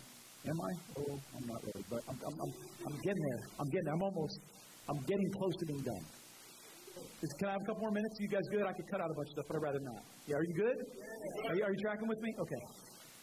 [0.51, 0.71] Am I?
[0.99, 2.51] Oh, I'm not really, but I'm, I'm, I'm,
[2.91, 3.43] I'm getting there.
[3.55, 3.95] I'm getting there.
[3.95, 4.35] I'm almost,
[4.91, 6.03] I'm getting close to being done.
[7.39, 8.19] Can I have a couple more minutes?
[8.19, 8.67] You guys good?
[8.67, 10.03] I could cut out a bunch of stuff, but I'd rather not.
[10.27, 10.75] Yeah, are you good?
[11.47, 12.35] Are you, are you tracking with me?
[12.35, 12.63] Okay.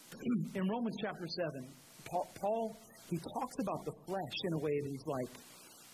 [0.56, 1.68] In Romans chapter 7,
[2.08, 2.80] Paul, Paul,
[3.12, 5.30] he talks about the flesh in a way that he's like,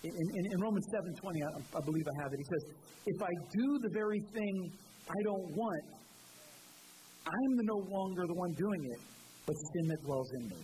[0.07, 0.87] in, in, in Romans
[1.19, 2.63] 7.20, I, I believe I have it, he says,
[3.07, 4.71] if I do the very thing
[5.11, 5.83] I don't want,
[7.27, 9.01] I'm no longer the one doing it,
[9.47, 10.57] but sin that dwells in me.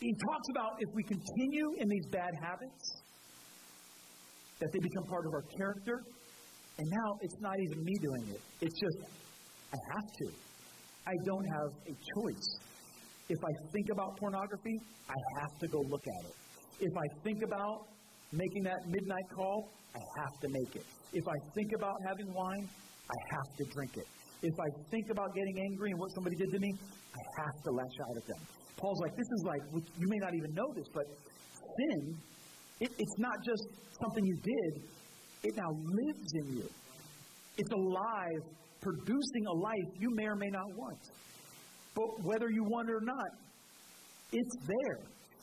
[0.00, 3.02] He talks about if we continue in these bad habits,
[4.58, 6.02] that they become part of our character,
[6.78, 8.40] and now it's not even me doing it.
[8.60, 8.98] It's just,
[9.72, 10.26] I have to.
[11.06, 12.48] I don't have a choice.
[13.28, 16.36] If I think about pornography, I have to go look at it.
[16.80, 17.86] If I think about
[18.32, 20.86] making that midnight call, I have to make it.
[21.12, 22.68] If I think about having wine,
[23.10, 24.06] I have to drink it.
[24.42, 27.70] If I think about getting angry and what somebody did to me, I have to
[27.70, 28.40] lash out at them.
[28.76, 29.62] Paul's like, this is like,
[29.98, 31.04] you may not even know this, but
[31.78, 32.18] sin,
[32.80, 33.62] it, it's not just
[34.02, 34.82] something you did,
[35.44, 36.68] it now lives in you.
[37.56, 38.42] It's alive,
[38.80, 40.98] producing a life you may or may not want.
[41.94, 43.30] But whether you want it or not,
[44.32, 44.98] it's there.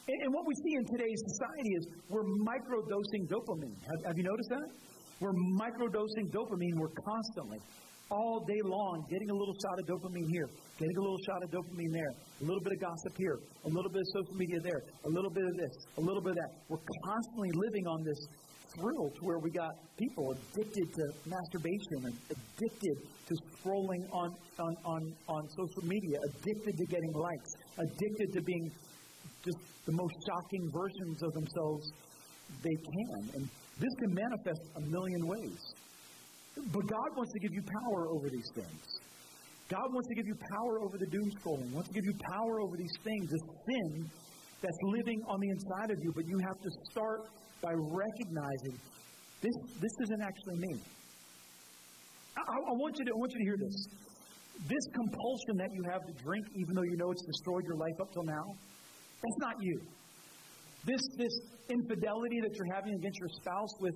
[0.10, 3.78] And, and what we see in today's society is we're microdosing dopamine.
[3.86, 4.68] Have, have you noticed that?
[5.22, 6.76] We're microdosing dopamine.
[6.76, 7.60] We're constantly,
[8.10, 11.50] all day long, getting a little shot of dopamine here, getting a little shot of
[11.52, 14.82] dopamine there, a little bit of gossip here, a little bit of social media there,
[15.06, 16.52] a little bit of this, a little bit of that.
[16.70, 18.20] We're constantly living on this
[18.74, 22.98] thrill to where we got people addicted to masturbation and addicted
[23.28, 24.30] to scrolling on,
[24.60, 28.72] on, on, on social media, addicted to getting likes, addicted to being
[29.46, 31.92] just the most shocking versions of themselves
[32.64, 33.30] they can.
[33.36, 33.50] And
[33.80, 35.58] this can manifest a million ways.
[36.74, 39.00] But God wants to give you power over these things.
[39.70, 42.60] God wants to give you power over the doom scrolling, wants to give you power
[42.60, 44.10] over these things, this sin
[44.62, 47.30] that's living on the inside of you, but you have to start
[47.62, 48.76] by recognizing
[49.42, 50.74] this, this isn't actually me.
[52.36, 53.88] I, I, want you to, I want you to hear this.
[54.68, 57.96] This compulsion that you have to drink, even though you know it's destroyed your life
[58.02, 58.44] up till now,
[59.22, 59.80] that's not you.
[60.84, 61.32] This, this
[61.70, 63.96] infidelity that you're having against your spouse with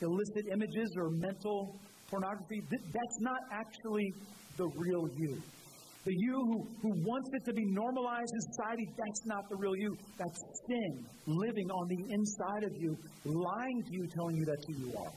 [0.00, 1.78] illicit images or mental
[2.10, 4.12] pornography, that's not actually
[4.56, 5.42] the real you.
[6.04, 9.74] The you who, who wants it to be normalized in society, that's not the real
[9.74, 9.96] you.
[10.18, 14.86] That's sin living on the inside of you, lying to you, telling you that's who
[14.86, 15.12] you are.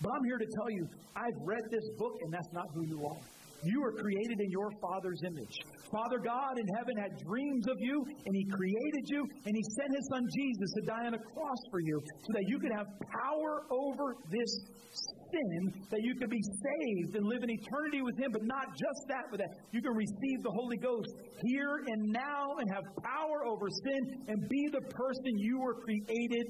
[0.00, 3.06] But I'm here to tell you, I've read this book, and that's not who you
[3.06, 3.20] are.
[3.64, 5.56] You were created in your Father's image.
[5.90, 9.90] Father God in heaven had dreams of you, and He created you, and He sent
[9.94, 12.86] His Son Jesus to die on a cross for you so that you could have
[13.10, 14.52] power over this
[14.94, 18.30] sin, that you could be saved and live in eternity with Him.
[18.32, 21.10] But not just that, but that you can receive the Holy Ghost
[21.42, 26.46] here and now and have power over sin and be the person you were created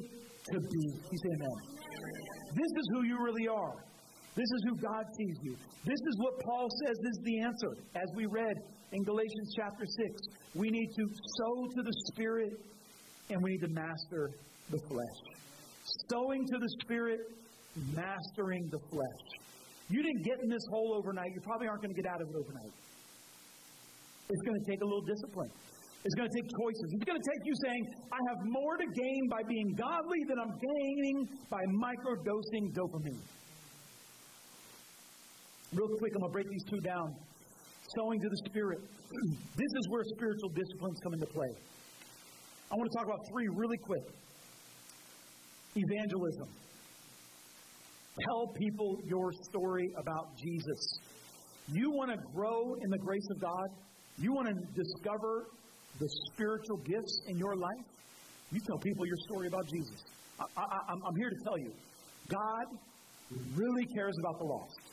[0.52, 0.84] to be.
[1.08, 1.56] Say amen.
[2.52, 3.84] This is who you really are.
[4.38, 5.56] This is who God sees you.
[5.82, 7.74] This is what Paul says is the answer.
[7.96, 8.54] As we read
[8.92, 10.22] in Galatians chapter 6,
[10.54, 12.54] we need to sow to the Spirit
[13.30, 14.30] and we need to master
[14.70, 15.18] the flesh.
[16.08, 17.18] Sowing to the Spirit,
[17.96, 19.24] mastering the flesh.
[19.90, 21.34] You didn't get in this hole overnight.
[21.34, 22.74] You probably aren't going to get out of it overnight.
[24.30, 25.50] It's going to take a little discipline.
[26.04, 26.86] It's going to take choices.
[26.94, 27.82] It's going to take you saying,
[28.14, 33.18] I have more to gain by being godly than I'm gaining by microdosing dopamine.
[35.74, 37.14] Real quick, I'm going to break these two down.
[37.96, 38.78] Sowing to the Spirit.
[39.56, 41.48] this is where spiritual disciplines come into play.
[42.70, 44.02] I want to talk about three really quick
[45.76, 46.48] evangelism.
[48.26, 51.00] Tell people your story about Jesus.
[51.68, 53.68] You want to grow in the grace of God?
[54.18, 55.46] You want to discover
[56.00, 57.86] the spiritual gifts in your life?
[58.50, 60.02] You tell people your story about Jesus.
[60.40, 60.62] I,
[60.92, 61.72] am here to tell you
[62.28, 62.64] God
[63.54, 64.87] really cares about the lost.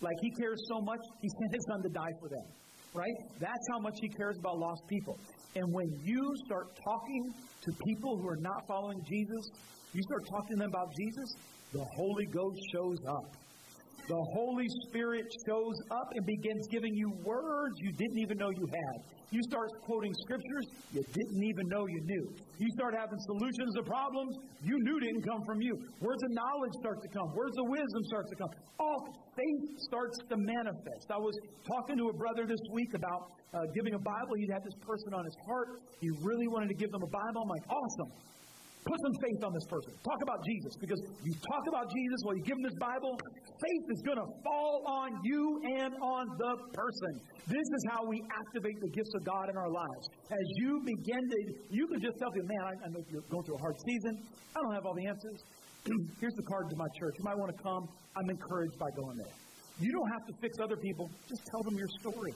[0.00, 2.46] Like he cares so much, he sent his son to die for them.
[2.94, 3.16] Right?
[3.38, 5.16] That's how much he cares about lost people.
[5.54, 7.22] And when you start talking
[7.62, 9.44] to people who are not following Jesus,
[9.92, 11.28] you start talking to them about Jesus,
[11.72, 13.26] the Holy Ghost shows up.
[14.10, 18.66] The Holy Spirit shows up and begins giving you words you didn't even know you
[18.66, 18.96] had.
[19.30, 22.26] You start quoting scriptures you didn't even know you knew.
[22.58, 24.34] You start having solutions to problems
[24.66, 25.78] you knew didn't come from you.
[26.02, 27.30] Words of knowledge start to come.
[27.38, 28.50] Words of wisdom start to come.
[28.82, 28.98] All
[29.38, 31.06] faith starts to manifest.
[31.14, 31.38] I was
[31.70, 34.34] talking to a brother this week about uh, giving a Bible.
[34.42, 35.86] He had this person on his heart.
[36.02, 37.46] He really wanted to give them a Bible.
[37.46, 38.10] I'm like, awesome.
[38.80, 39.92] Put some faith on this person.
[40.00, 40.72] Talk about Jesus.
[40.80, 43.12] Because you talk about Jesus while you give them this Bible,
[43.60, 47.12] faith is going to fall on you and on the person.
[47.44, 50.04] This is how we activate the gifts of God in our lives.
[50.32, 53.44] As you begin to, you can just tell them, man, I, I know you're going
[53.44, 54.16] through a hard season.
[54.56, 55.38] I don't have all the answers.
[56.20, 57.14] Here's the card to my church.
[57.20, 57.84] You might want to come.
[58.16, 59.34] I'm encouraged by going there.
[59.80, 61.08] You don't have to fix other people.
[61.28, 62.32] Just tell them your story.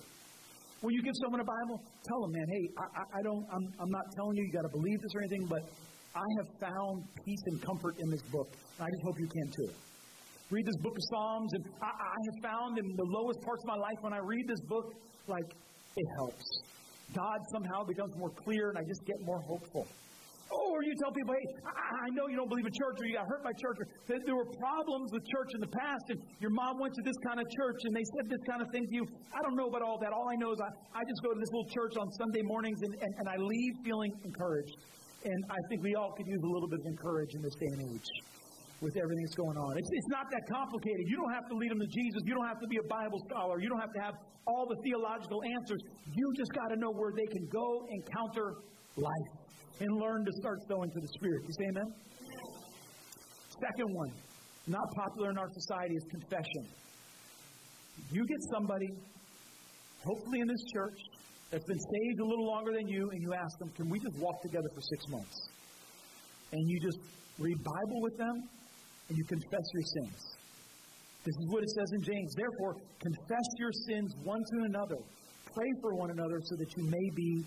[0.80, 3.88] When you give someone a Bible, tell them, man, hey, I, I don't, I'm, I'm
[3.88, 5.64] not telling you you got to believe this or anything, but
[6.14, 8.46] I have found peace and comfort in this book.
[8.78, 9.70] I just hope you can too.
[10.50, 13.68] Read this book of Psalms, and I, I have found in the lowest parts of
[13.74, 14.94] my life when I read this book,
[15.26, 15.50] like,
[15.96, 16.46] it helps.
[17.16, 19.86] God somehow becomes more clear, and I just get more hopeful.
[20.52, 23.06] Oh, or you tell people, hey, I, I know you don't believe in church, or
[23.10, 26.22] you got hurt by church, or there were problems with church in the past, and
[26.38, 28.86] your mom went to this kind of church, and they said this kind of thing
[28.86, 29.04] to you.
[29.34, 30.14] I don't know about all that.
[30.14, 32.78] All I know is I, I just go to this little church on Sunday mornings,
[32.86, 34.78] and, and, and I leave feeling encouraged.
[35.24, 37.70] And I think we all could use a little bit of encouragement in this day
[37.72, 38.10] and age
[38.84, 39.78] with everything that's going on.
[39.78, 41.08] It's, it's not that complicated.
[41.08, 42.20] You don't have to lead them to Jesus.
[42.28, 43.56] You don't have to be a Bible scholar.
[43.60, 44.14] You don't have to have
[44.46, 45.80] all the theological answers.
[46.12, 48.60] You just got to know where they can go encounter
[48.96, 49.30] life
[49.80, 51.40] and learn to start sowing to the Spirit.
[51.48, 51.88] You say amen?
[53.48, 54.12] Second one,
[54.66, 56.64] not popular in our society, is confession.
[58.10, 58.88] You get somebody,
[60.04, 60.98] hopefully in this church,
[61.54, 64.18] that's been saved a little longer than you, and you ask them, Can we just
[64.18, 65.36] walk together for six months?
[66.50, 66.98] And you just
[67.38, 68.42] read Bible with them,
[69.08, 70.18] and you confess your sins.
[71.24, 72.34] This is what it says in James.
[72.34, 74.98] Therefore, confess your sins one to another.
[75.54, 77.44] Pray for one another so that you may be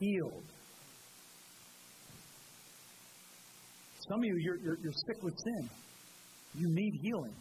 [0.00, 0.44] healed.
[4.08, 5.68] Some of you, you're, you're, you're sick with sin.
[6.54, 7.34] You need healing.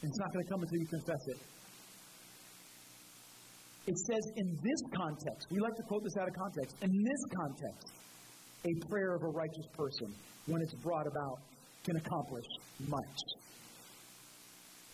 [0.00, 1.38] And it's not going to come until you confess it.
[3.86, 7.22] It says in this context, we like to quote this out of context, in this
[7.36, 7.92] context,
[8.64, 10.14] a prayer of a righteous person,
[10.46, 11.38] when it's brought about,
[11.84, 12.46] can accomplish
[12.88, 13.20] much.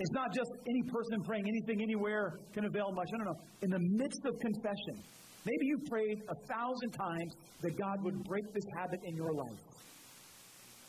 [0.01, 3.07] It's not just any person praying anything anywhere can avail much.
[3.13, 3.37] No, no, no.
[3.63, 5.05] In the midst of confession,
[5.45, 9.61] maybe you prayed a thousand times that God would break this habit in your life.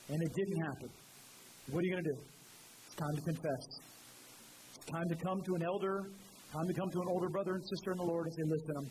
[0.10, 0.90] And it didn't happen.
[1.70, 2.20] What are you going to do?
[2.88, 3.64] It's time to confess.
[4.78, 6.10] It's time to come to an elder
[6.52, 8.76] Time to come to an older brother and sister in the Lord and say, listen,
[8.78, 8.88] I'm,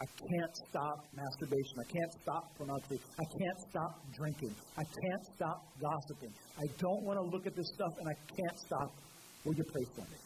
[0.00, 1.74] I can't stop masturbation.
[1.80, 3.00] I can't stop pornography.
[3.18, 4.54] I can't stop drinking.
[4.78, 6.32] I can't stop gossiping.
[6.56, 8.92] I don't want to look at this stuff and I can't stop.
[9.44, 10.18] Will you pray for me?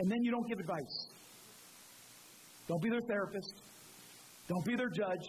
[0.00, 1.08] And then you don't give advice.
[2.66, 3.54] Don't be their therapist.
[4.48, 5.26] Don't be their judge.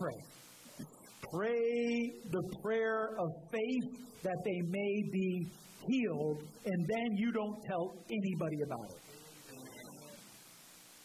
[0.00, 0.86] Pray.
[1.32, 5.46] Pray the prayer of faith that they may be
[5.86, 9.08] healed, and then you don't tell anybody about it.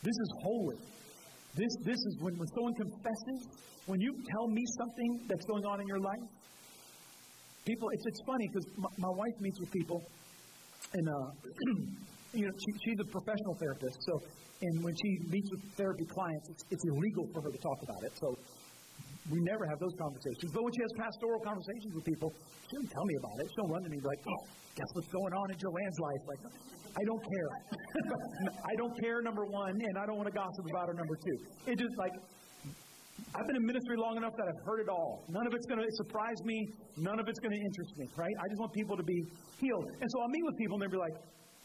[0.02, 0.78] This is holy.
[1.56, 3.48] This, this is when, when someone confesses,
[3.86, 6.26] when you tell me something that's going on in your life,
[7.66, 10.04] people, it's, it's funny because my, my wife meets with people,
[10.94, 11.14] and uh,
[12.34, 14.20] you know, she, she's a professional therapist, so,
[14.62, 18.04] and when she meets with therapy clients, it's, it's illegal for her to talk about
[18.04, 18.12] it.
[18.20, 18.36] So
[19.32, 20.52] we never have those conversations.
[20.52, 22.30] But when she has pastoral conversations with people,
[22.68, 23.46] she doesn't tell me about it.
[23.48, 24.42] She don't run to me and be like, oh,
[24.76, 26.24] guess what's going on in Joanne's life?
[26.28, 26.42] Like,
[26.94, 27.50] I don't care.
[28.72, 31.38] I don't care, number one, and I don't want to gossip about her, number two.
[31.72, 32.14] It just like,
[33.34, 35.24] I've been in ministry long enough that I've heard it all.
[35.30, 36.68] None of it's going to surprise me.
[36.98, 38.36] None of it's going to interest me, right?
[38.44, 39.18] I just want people to be
[39.58, 39.88] healed.
[40.02, 41.18] And so I'll meet with people, and they'll be like,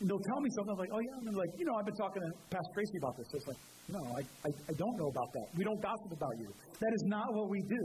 [0.07, 0.73] they'll tell me something.
[0.73, 1.19] I'm like, oh, yeah.
[1.19, 3.27] And they're like, you know, I've been talking to Pastor Tracy about this.
[3.35, 5.47] It's like, no, I, I, I don't know about that.
[5.57, 6.49] We don't gossip about you.
[6.79, 7.83] That is not what we do.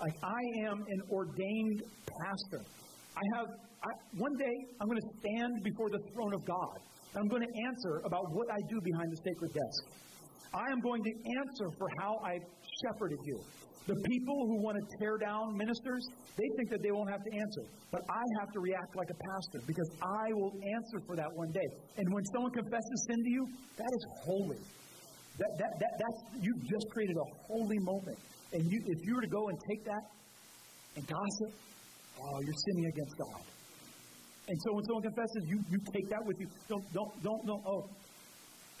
[0.00, 2.66] Like, I am an ordained pastor.
[3.14, 3.46] I have,
[3.86, 6.78] I, one day, I'm going to stand before the throne of God.
[7.14, 9.82] And I'm going to answer about what I do behind the sacred desk.
[10.54, 12.40] I am going to answer for how I
[12.82, 13.38] shepherded you.
[13.86, 16.06] The people who want to tear down ministers,
[16.36, 17.62] they think that they won't have to answer.
[17.90, 21.50] But I have to react like a pastor because I will answer for that one
[21.50, 21.66] day.
[21.96, 24.62] And when someone confesses sin to you, that is holy.
[25.38, 28.18] That, that, that, that's, you've just created a holy moment.
[28.52, 30.04] And you, if you were to go and take that
[30.94, 31.50] and gossip,
[32.22, 33.42] oh, you're sinning against God.
[34.46, 36.46] And so when someone confesses, you, you take that with you.
[36.68, 37.88] Don't, don't, don't, don't, oh,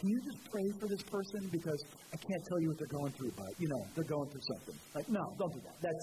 [0.02, 1.46] can you just pray for this person?
[1.54, 1.78] Because
[2.10, 4.74] I can't tell you what they're going through, but, you know, they're going through something.
[4.98, 5.78] Like, no, don't do that.
[5.78, 6.02] That's,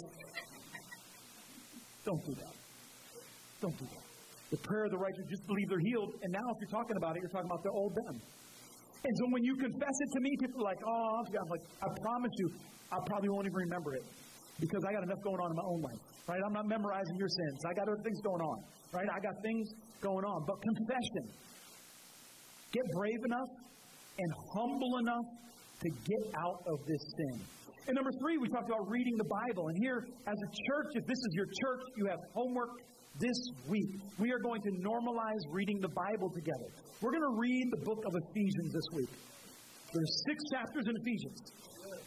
[2.08, 2.56] don't do that.
[3.60, 4.06] Don't do that.
[4.56, 6.16] The prayer of the righteous just believe they're healed.
[6.24, 8.16] And now if you're talking about it, you're talking about the old them.
[9.04, 11.88] And so when you confess it to me, people are like, oh, I'm like, I
[12.00, 12.48] promise you,
[12.96, 14.04] I probably won't even remember it
[14.64, 16.40] because I got enough going on in my own life, right?
[16.40, 17.68] I'm not memorizing your sins.
[17.68, 18.64] I got other things going on,
[18.96, 19.08] right?
[19.12, 19.68] I got things
[20.00, 20.48] going on.
[20.48, 21.36] But confession,
[22.72, 23.52] get brave enough
[24.20, 25.28] and humble enough
[25.80, 27.40] to get out of this sin.
[27.88, 29.70] And number three, we talked about reading the Bible.
[29.70, 32.70] And here, as a church, if this is your church, you have homework
[33.18, 33.90] this week.
[34.20, 36.70] We are going to normalize reading the Bible together.
[37.02, 39.10] We're going to read the book of Ephesians this week.
[39.94, 41.40] There's six chapters in Ephesians.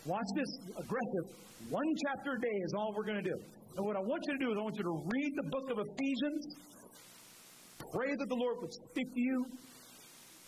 [0.07, 1.25] Watch this aggressive.
[1.69, 3.39] One chapter a day is all we're going to do.
[3.77, 5.67] And what I want you to do is I want you to read the book
[5.73, 6.43] of Ephesians,
[7.91, 9.47] pray that the Lord would speak to you,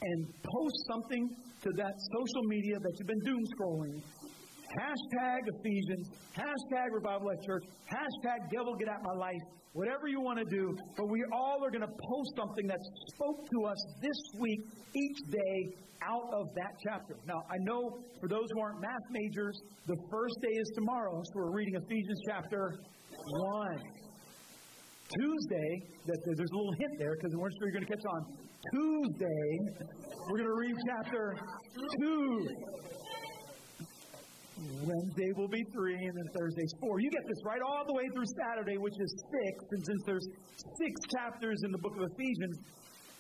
[0.05, 1.29] and post something
[1.63, 4.03] to that social media that you've been doom scrolling.
[4.79, 9.43] Hashtag Ephesians, hashtag Revival Life Church, hashtag Devil Get Out My Life,
[9.73, 10.77] whatever you want to do.
[10.97, 12.79] But we all are going to post something that
[13.15, 14.61] spoke to us this week,
[14.97, 17.17] each day, out of that chapter.
[17.27, 21.33] Now, I know for those who aren't math majors, the first day is tomorrow, so
[21.37, 22.75] we're reading Ephesians chapter
[23.11, 23.79] 1.
[25.05, 25.71] Tuesday,
[26.07, 28.23] that there's a little hint there because we're sure you're going to catch on.
[28.73, 29.59] Tuesday,
[30.31, 31.37] we're going to read chapter
[32.01, 32.47] 2.
[34.85, 37.01] Wednesday will be three, and then Thursday's four.
[37.01, 39.55] You get this right all the way through Saturday, which is six.
[39.73, 40.27] And since there's
[40.79, 42.57] six chapters in the book of Ephesians,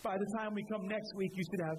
[0.02, 1.78] by the time we come next week, you should have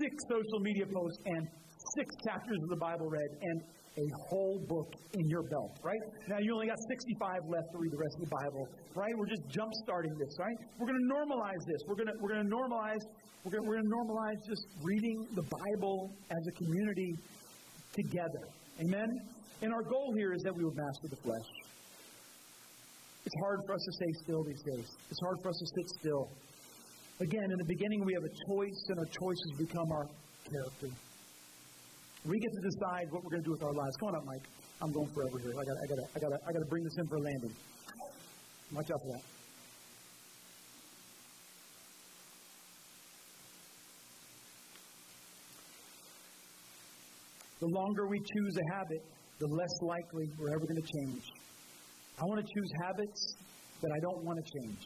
[0.00, 1.48] six social media posts and
[1.96, 3.62] six chapters of the Bible read and
[3.98, 6.00] a whole book in your belt, right?
[6.28, 9.12] Now you only got 65 left to read the rest of the Bible, right?
[9.16, 10.56] We're just jump starting this, right?
[10.78, 11.80] We're going to normalize this.
[11.88, 13.02] We're going to we're going to normalize
[13.44, 17.14] we're going, we're going to normalize just reading the Bible as a community
[17.94, 18.44] together.
[18.80, 19.08] Amen?
[19.62, 21.48] And our goal here is that we would master the flesh.
[23.24, 24.88] It's hard for us to stay still these days.
[25.10, 26.28] It's hard for us to sit still.
[27.20, 30.06] Again, in the beginning, we have a choice, and our choices become our
[30.44, 30.88] character.
[32.26, 33.96] We get to decide what we're going to do with our lives.
[33.96, 34.44] Come on up, Mike.
[34.82, 35.52] I'm going forever here.
[35.52, 37.54] I got, I got, I got, I got to bring this in for a landing.
[38.72, 39.22] Watch out for that.
[47.60, 49.04] The longer we choose a habit,
[49.38, 51.22] the less likely we're ever going to change.
[52.18, 53.36] I want to choose habits
[53.82, 54.78] that I don't want to change.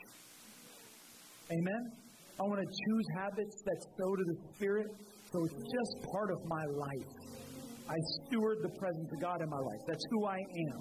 [1.50, 1.92] Amen?
[2.38, 4.86] I want to choose habits that sow to the Spirit
[5.34, 7.10] so it's just part of my life.
[7.90, 9.82] I steward the presence of God in my life.
[9.86, 10.80] That's who I am.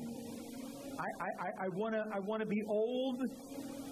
[0.94, 3.18] I, I, I want to I wanna be old.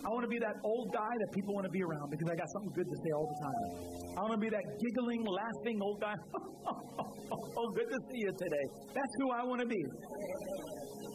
[0.05, 2.33] I want to be that old guy that people want to be around because I
[2.33, 3.69] got something good to say all the time.
[4.17, 6.13] I want to be that giggling, laughing old guy.
[7.57, 8.65] oh, good to see you today.
[8.97, 9.77] That's who I want to be.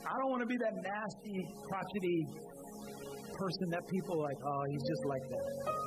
[0.06, 2.18] I don't want to be that nasty, crotchety
[3.34, 5.85] person that people like, oh, he's just like that.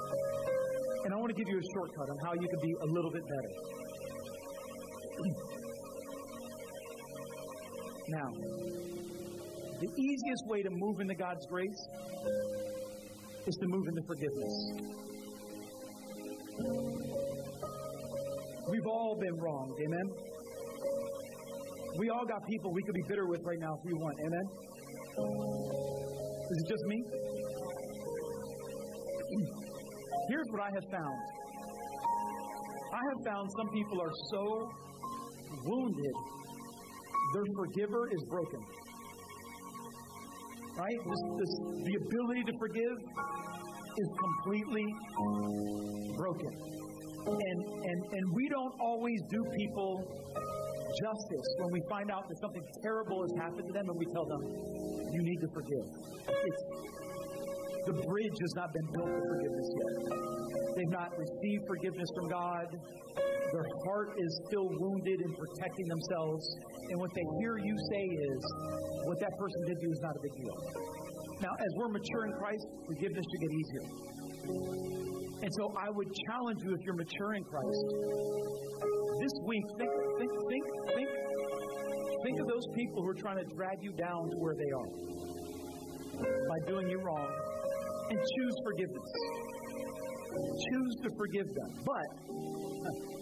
[1.05, 3.11] And I want to give you a shortcut on how you can be a little
[3.11, 3.51] bit better.
[8.09, 8.29] now,
[9.79, 11.87] the easiest way to move into God's grace
[13.47, 14.71] is to move into forgiveness.
[18.69, 20.09] We've all been wronged, amen?
[21.97, 24.43] We all got people we could be bitter with right now if we want, amen?
[26.49, 27.03] Is it just me?
[30.29, 31.17] Here's what I have found
[32.93, 34.69] I have found some people are so
[35.65, 36.15] wounded,
[37.33, 38.59] their forgiver is broken.
[40.77, 40.99] Right?
[41.05, 41.51] This, this,
[41.85, 42.97] the ability to forgive
[43.97, 44.85] is completely
[46.15, 46.53] broken.
[47.25, 50.01] And, and, and we don't always do people
[51.03, 54.25] justice when we find out that something terrible has happened to them and we tell
[54.25, 54.41] them,
[55.13, 55.85] you need to forgive.
[56.27, 56.98] It's,
[57.85, 59.93] the bridge has not been built for forgiveness yet.
[60.75, 62.67] They've not received forgiveness from God.
[63.51, 66.43] Their heart is still wounded in protecting themselves.
[66.89, 68.39] And what they hear you say is,
[69.05, 70.57] what that person did to you is not a big deal.
[71.41, 73.85] Now, as we're mature in Christ, forgiveness should get easier.
[75.41, 77.85] And so I would challenge you if you're mature in Christ,
[79.23, 80.65] this week, think, think, think,
[80.95, 81.09] think,
[82.23, 84.91] Think of those people who are trying to drag you down to where they are
[86.19, 87.31] by doing you wrong
[88.09, 89.11] and choose forgiveness.
[90.71, 91.71] Choose to forgive them.
[91.85, 92.07] But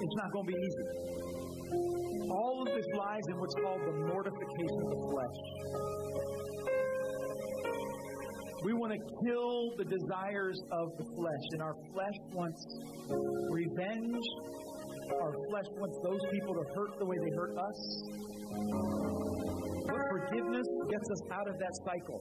[0.00, 0.86] it's not going to be easy.
[2.30, 5.38] All of this lies in what's called the mortification of the flesh.
[8.64, 12.66] We want to kill the desires of the flesh, and our flesh wants
[13.50, 14.24] revenge.
[15.22, 17.78] Our flesh wants those people to hurt the way they hurt us.
[19.88, 22.20] But forgiveness gets us out of that cycle.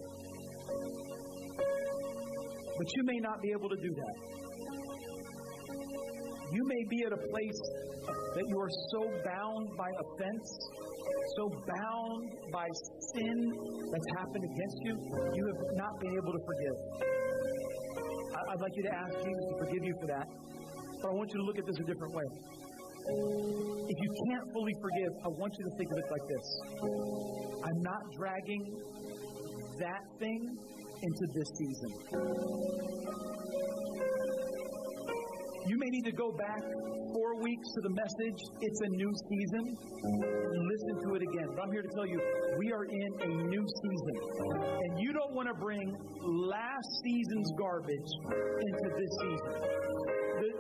[2.78, 4.16] But you may not be able to do that.
[6.54, 7.62] You may be at a place
[8.08, 10.48] that you are so bound by offense,
[11.36, 12.24] so bound
[12.54, 12.68] by
[13.14, 13.38] sin
[13.92, 14.94] that's happened against you,
[15.36, 16.78] you have not been able to forgive.
[18.48, 20.28] I'd like you to ask Jesus to forgive you for that.
[21.02, 22.28] But I want you to look at this a different way.
[23.08, 26.48] If you can't fully forgive, I want you to think of it like this
[27.64, 28.64] I'm not dragging
[29.80, 30.42] that thing
[31.04, 31.92] into this season.
[35.68, 36.64] You may need to go back
[37.14, 39.64] four weeks to the message, It's a New Season,
[40.78, 41.48] listen to it again.
[41.56, 42.20] But I'm here to tell you,
[42.58, 44.16] we are in a new season.
[44.84, 49.97] And you don't want to bring last season's garbage into this season.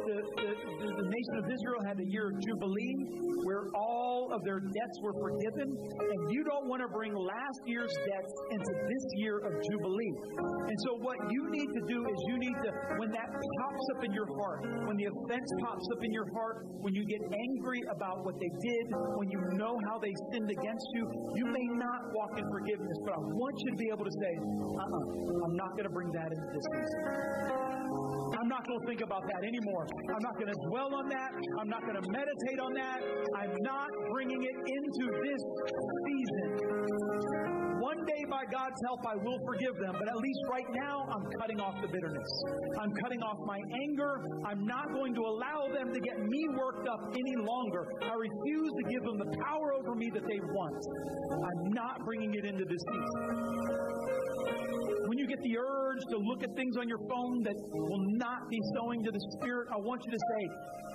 [0.07, 2.95] The, the, the, the, nation of Israel had a year of Jubilee
[3.43, 7.91] where all of their debts were forgiven, and you don't want to bring last year's
[7.91, 10.13] debts into this year of Jubilee.
[10.39, 12.69] And so, what you need to do is you need to,
[13.03, 16.63] when that pops up in your heart, when the offense pops up in your heart,
[16.79, 18.85] when you get angry about what they did,
[19.19, 21.03] when you know how they sinned against you,
[21.35, 24.33] you may not walk in forgiveness, but I want you to be able to say,
[24.39, 27.67] uh uh-uh, uh, I'm not going to bring that into this season.
[28.37, 29.87] I'm not going to think about that anymore.
[29.97, 31.31] I'm not going to dwell on that.
[31.59, 32.99] I'm not going to meditate on that.
[33.35, 35.41] I'm not bringing it into this
[36.05, 36.49] season.
[37.79, 41.23] One day, by God's help, I will forgive them, but at least right now, I'm
[41.39, 42.29] cutting off the bitterness.
[42.81, 44.21] I'm cutting off my anger.
[44.45, 47.87] I'm not going to allow them to get me worked up any longer.
[48.01, 50.77] I refuse to give them the power over me that they want.
[51.31, 54.76] I'm not bringing it into this season
[55.07, 58.43] when you get the urge to look at things on your phone that will not
[58.51, 60.41] be sowing to the Spirit, I want you to say,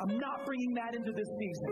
[0.04, 1.68] I'm not bringing that into this season.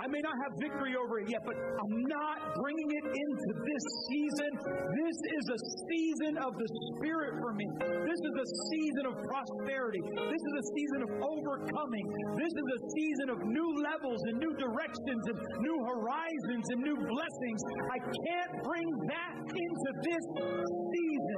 [0.00, 3.84] I may not have victory over it yet, but I'm not bringing it into this
[4.12, 4.50] season.
[4.92, 5.58] This is a
[5.88, 7.64] season of the Spirit for me.
[7.80, 10.02] This is a season of prosperity.
[10.04, 12.06] This is a season of overcoming.
[12.36, 16.98] This is a season of new levels and new directions and new horizons and new
[17.00, 17.60] blessings.
[17.88, 21.33] I can't bring that into this season.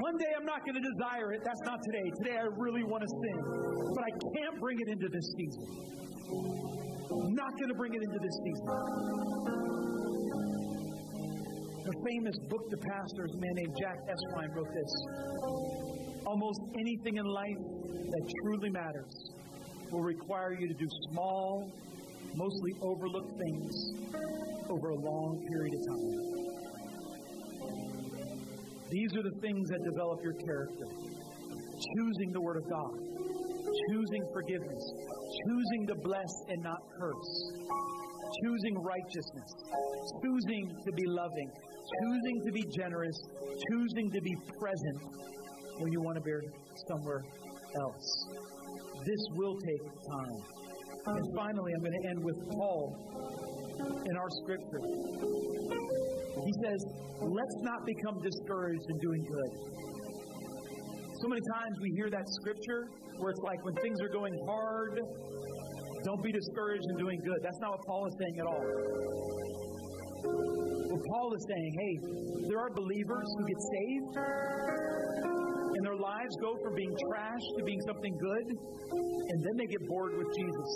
[0.00, 1.42] One day I'm not going to desire it.
[1.44, 2.10] That's not today.
[2.18, 3.38] Today I really want to sin.
[3.94, 5.62] But I can't bring it into this season.
[7.12, 8.66] I'm not going to bring it into this season.
[11.84, 14.92] The famous book to pastors, a man named Jack Esquire, wrote this.
[16.26, 17.62] Almost anything in life
[18.10, 19.30] that truly matters
[19.92, 21.70] will require you to do small,
[22.34, 23.74] mostly overlooked things
[24.70, 26.36] over a long period of time.
[28.90, 30.86] These are the things that develop your character.
[31.96, 32.94] Choosing the Word of God,
[33.90, 34.84] choosing forgiveness,
[35.44, 37.52] choosing to bless and not curse,
[38.42, 39.50] choosing righteousness,
[40.22, 41.50] choosing to be loving,
[42.00, 43.16] choosing to be generous,
[43.70, 44.98] choosing to be present
[45.78, 46.32] when you want to be
[46.88, 47.22] somewhere
[47.82, 48.28] else.
[49.04, 50.65] This will take time.
[51.06, 52.82] And finally, I'm going to end with Paul
[54.06, 54.82] in our scripture.
[56.42, 56.80] He says,
[57.22, 59.50] let's not become discouraged in doing good.
[61.22, 65.00] So many times we hear that scripture where it's like when things are going hard,
[66.04, 67.38] don't be discouraged in doing good.
[67.42, 68.64] That's not what Paul is saying at all.
[70.90, 71.94] What Paul is saying, hey,
[72.48, 75.25] there are believers who get saved
[75.86, 80.18] their lives go from being trash to being something good, and then they get bored
[80.18, 80.68] with Jesus.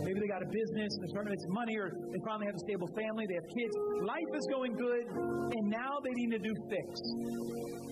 [0.00, 2.56] Maybe they got a business, they're starting to make some money, or they finally have
[2.56, 3.74] a stable family, they have kids.
[4.00, 6.88] Life is going good, and now they need a new fix.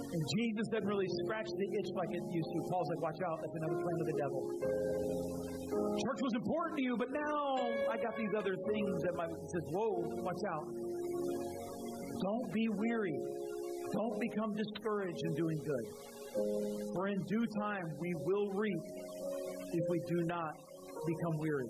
[0.08, 2.58] And Jesus doesn't really scratch the itch like it used to.
[2.72, 4.40] Paul's like, watch out, that's another plan of the devil.
[6.00, 7.60] Church was important to you, but now
[7.92, 10.68] I got these other things that my says, whoa, watch out.
[12.24, 13.16] Don't be weary.
[13.92, 15.86] Don't become discouraged in doing good,
[16.94, 18.82] for in due time we will reap
[19.72, 20.52] if we do not
[21.06, 21.68] become weary.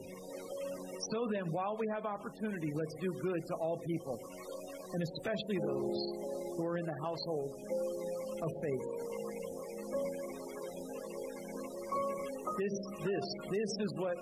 [1.11, 4.19] So then, while we have opportunity, let's do good to all people,
[4.93, 5.99] and especially those
[6.57, 7.51] who are in the household
[8.41, 8.87] of faith.
[12.59, 14.17] This, this, this is what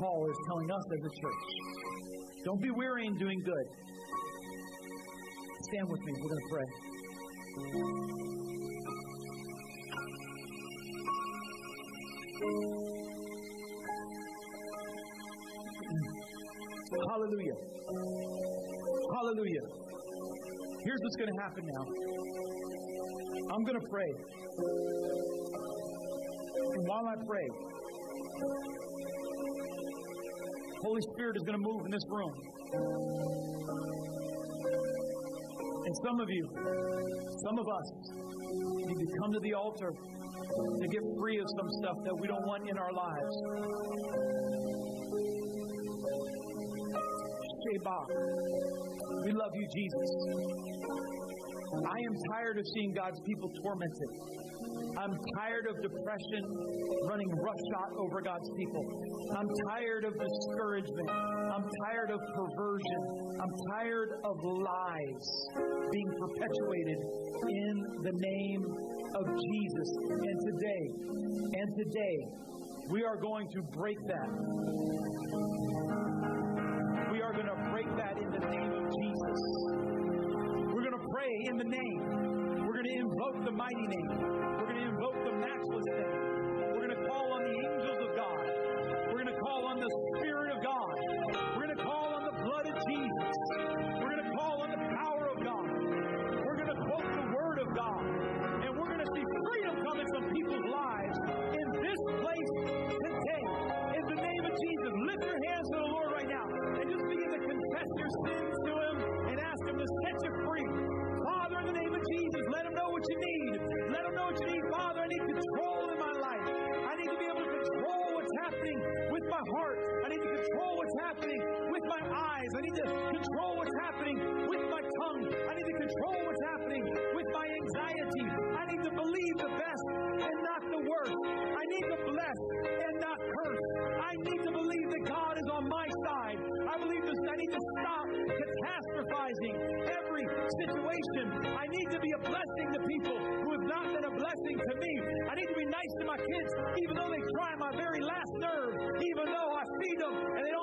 [0.00, 1.44] Paul is telling us as a church.
[2.44, 3.66] Don't be weary in doing good.
[5.70, 6.12] Stand with me.
[6.16, 6.87] We're going to pray.
[17.10, 17.58] Hallelujah.
[19.14, 19.64] Hallelujah.
[20.84, 21.84] Here's what's going to happen now.
[23.54, 24.10] I'm going to pray.
[26.74, 27.48] And while I pray,
[30.82, 32.34] Holy Spirit is going to move in this room.
[35.88, 36.44] And some of you,
[37.48, 41.96] some of us, need to come to the altar to get free of some stuff
[42.04, 43.34] that we don't want in our lives.
[49.24, 50.08] We love you, Jesus.
[51.72, 54.10] I am tired of seeing God's people tormented.
[55.00, 56.44] I'm tired of depression
[57.08, 58.84] running roughshod over God's people.
[59.38, 61.08] I'm tired of discouragement.
[61.58, 63.02] I'm tired of perversion.
[63.34, 65.26] I'm tired of lies
[65.90, 66.98] being perpetuated
[67.50, 68.62] in the name
[69.16, 69.88] of Jesus.
[70.22, 70.84] And today,
[71.58, 72.16] and today,
[72.90, 74.30] we are going to break that.
[77.10, 79.38] We are going to break that in the name of Jesus.
[80.70, 82.66] We're going to pray in the name.
[82.68, 84.08] We're going to invoke the mighty name.
[84.60, 86.37] We're going to invoke the matchless name.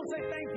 [0.07, 0.54] say thank